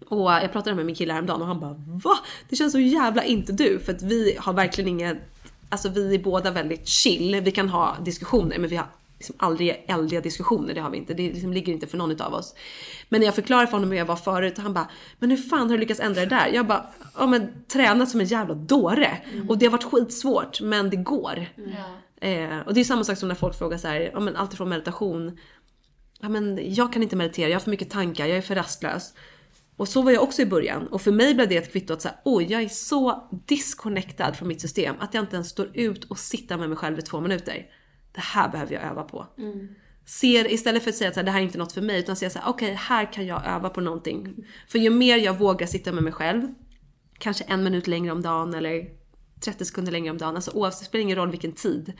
[0.08, 2.18] Och jag pratade med min kille häromdagen och han bara va?
[2.48, 5.18] Det känns så jävla inte du för att vi har verkligen inget,
[5.72, 7.40] alltså vi är båda väldigt chill.
[7.40, 8.86] Vi kan ha diskussioner men vi har
[9.18, 11.14] liksom aldrig eldiga diskussioner, det har vi inte.
[11.14, 12.54] Det liksom ligger inte för någon utav oss.
[13.08, 15.60] Men när jag förklarade för honom hur jag var förut, han bara “men hur fan
[15.60, 16.86] har du lyckats ändra det där?” Jag bara
[17.18, 19.18] “ja men tränat som en jävla dåre”.
[19.48, 21.46] Och det har varit skitsvårt men det går.
[22.20, 24.52] Eh, och det är samma sak som när folk frågar så här, ja men allt
[24.54, 25.38] ifrån meditation
[26.22, 29.14] ja, men jag kan inte meditera, jag har för mycket tankar, jag är för rastlös.
[29.82, 30.86] Och så var jag också i början.
[30.86, 34.48] Och för mig blev det ett kvitto att säga, oj jag är så disconnectad från
[34.48, 37.20] mitt system att jag inte ens står ut och sitter med mig själv i två
[37.20, 37.66] minuter.
[38.12, 39.26] Det här behöver jag öva på.
[40.06, 42.30] Ser, istället för att säga att det här är inte något för mig, utan säga
[42.30, 44.46] så här, okej här kan jag öva på någonting.
[44.68, 46.54] För ju mer jag vågar sitta med mig själv,
[47.18, 48.88] kanske en minut längre om dagen eller
[49.40, 51.92] 30 sekunder längre om dagen, alltså oavsett, det spelar ingen roll vilken tid.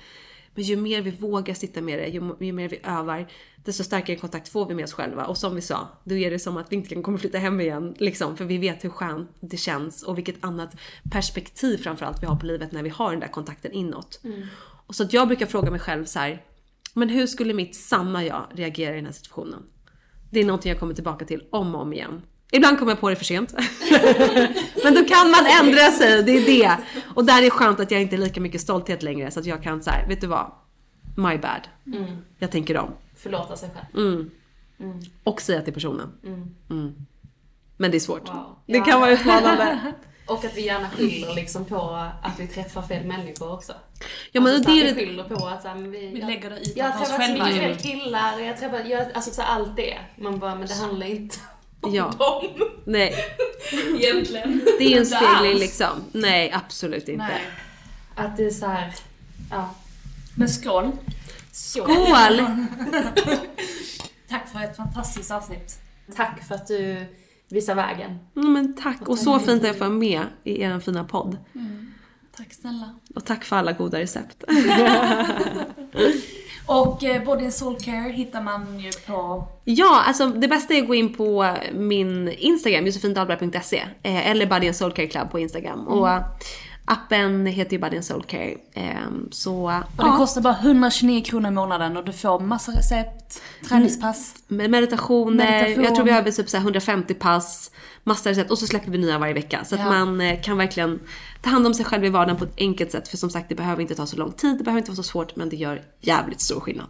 [0.54, 4.16] Men ju mer vi vågar sitta med det, ju, ju mer vi övar, desto starkare
[4.16, 5.26] kontakt får vi med oss själva.
[5.26, 7.60] Och som vi sa, då är det som att vi inte kan komma flytta hem
[7.60, 7.94] igen.
[7.98, 10.76] Liksom, för vi vet hur skönt det känns och vilket annat
[11.10, 14.20] perspektiv framförallt vi har på livet när vi har den där kontakten inåt.
[14.86, 16.42] Och så att jag brukar fråga mig själv så här,
[16.94, 19.62] men hur skulle mitt sanna jag reagera i den här situationen?
[20.30, 22.22] Det är någonting jag kommer tillbaka till om och om igen.
[22.54, 23.54] Ibland kommer jag på det för sent.
[24.84, 26.76] Men då kan man ändra sig, det är det.
[27.14, 29.46] Och där är det skönt att jag inte är lika mycket stolthet längre så att
[29.46, 30.52] jag kan säga, vet du vad?
[31.16, 31.68] My bad.
[32.38, 32.90] Jag tänker om.
[33.16, 34.30] Förlåta sig själv.
[35.24, 36.12] Och säga till personen.
[36.70, 36.94] Mm.
[37.76, 38.28] Men det är svårt.
[38.28, 38.56] Wow.
[38.66, 38.84] Det Ja.
[38.84, 39.92] kan vara utmanande.
[40.26, 41.80] Och att vi gärna skyller liksom på
[42.22, 43.72] att vi träffar fel människor också.
[44.32, 46.50] Ja men alltså, det är vi skyller på att så här, vi, Vi jag, lägger
[46.50, 47.44] det i jag har på oss träffat så själva.
[47.46, 49.98] mycket fel killar, jag har träffat, jag, alltså så här, allt det.
[50.16, 51.36] Man bara, men det handlar inte
[51.82, 52.10] om Ja.
[52.18, 53.14] dem Nej,
[53.98, 54.60] egentligen.
[54.78, 55.88] det är ju en spegling liksom.
[56.12, 57.24] Nej, absolut inte.
[57.26, 57.42] Nej.
[58.14, 58.94] Att det är så här,
[59.50, 59.74] ja.
[60.36, 60.90] Men skål.
[61.52, 61.86] Skål!
[64.28, 65.78] Tack för ett fantastiskt avsnitt.
[66.16, 67.06] Tack för att du
[67.48, 68.18] visa vägen.
[68.36, 71.36] Mm, men tack och så fint att jag får vara med i er fina podd.
[72.36, 72.94] Tack snälla.
[73.14, 74.44] Och tack för alla goda recept.
[76.66, 79.48] Och eh, Body and Soul Care hittar man ju på...
[79.64, 84.66] Ja, alltså det bästa är att gå in på min Instagram, josefindalberg.se eh, eller Body
[84.66, 85.88] and Soul Care Club på Instagram.
[85.88, 86.08] Och
[86.84, 88.54] appen heter ju Body and Soul Care.
[88.74, 93.42] ehm, så Och det kostar bara 129 kronor i månaden och du får massa recept,
[93.68, 94.34] träningspass.
[94.48, 95.84] med meditationer, Meditation.
[95.84, 97.70] jag tror vi har typ så här 150 pass,
[98.04, 99.64] massa recept och så släpper vi nya varje vecka.
[99.64, 99.88] Så att Ja.
[99.88, 101.00] man eh, kan verkligen
[101.42, 103.08] ta hand om sig själv i vardagen på ett enkelt sätt.
[103.08, 105.02] För som sagt det behöver inte ta så lång tid, det behöver inte vara så
[105.02, 106.86] svårt men det gör jävligt stor skillnad.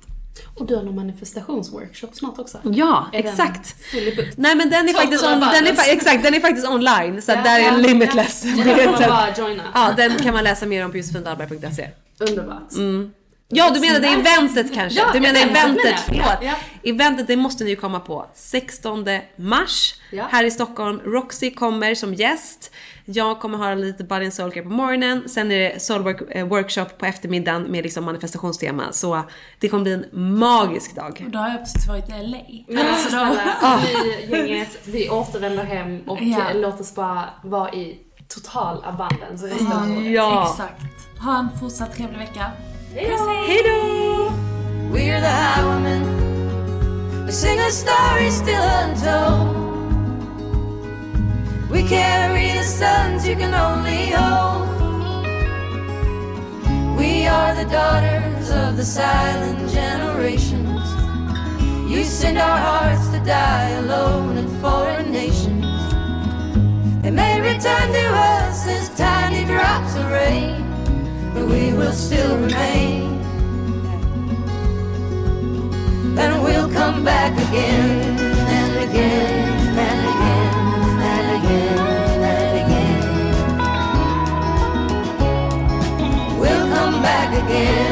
[0.55, 2.59] Och du har någon manifestationsworkshop snart också.
[2.65, 3.77] Ja, Är den exakt.
[4.37, 7.33] Nej men den är, Total faktiskt, on, den, är, exakt, den är faktiskt online så
[7.33, 8.45] Ja, där är ja, limitless.
[8.45, 8.65] ja.
[8.65, 9.63] Är får man bara joina.
[9.75, 11.89] Ja, den kan man läsa mer om på josefindalberg.se.
[12.19, 12.73] Underbart.
[13.55, 14.99] Ja, du menade eventet kanske?
[15.01, 16.39] Ja, du menar eventet eventet, menar förlåt.
[16.43, 16.55] Ja,
[16.91, 18.27] Eventet det måste ni ju komma på.
[18.35, 19.05] 16
[19.37, 20.25] mars Ja.
[20.31, 21.01] här i Stockholm.
[21.05, 22.71] Roxy kommer som gäst.
[23.05, 25.29] Jag kommer ha lite Body and Soul Care på morgonen.
[25.29, 28.93] Sen är det Soulwork eh, workshop på eftermiddagen med liksom manifestationstema.
[28.93, 29.23] Så
[29.61, 31.23] det kommer bli en magisk dag.
[31.27, 32.39] Och då har jag precis varit i LA.
[32.69, 33.81] Men alltså snälla,
[34.31, 36.39] vi gänget, vi återvänder hem och Ja.
[36.51, 37.99] eh, låt oss bara vara i
[38.29, 40.13] total abundance resten av året.
[40.13, 40.51] Ja.
[40.51, 40.83] Exakt.
[41.25, 42.51] Ha en fortsatt trevlig vecka.
[42.95, 44.31] Hejdå!
[44.91, 47.25] We're the highwaymen.
[47.25, 49.57] We sing a story still untold.
[51.71, 54.69] We carry the sons you can only hold.
[56.99, 60.85] We are the daughters of the silent generations.
[61.91, 65.65] You send our hearts to die alone in foreign nations.
[67.03, 70.72] They may return to us as tiny drops of rain,
[71.35, 73.21] but we will still remain.
[76.15, 78.19] then we'll come back again
[78.59, 80.55] and again and again
[81.13, 81.79] and again
[82.33, 83.01] and again.
[86.39, 87.92] We'll come back again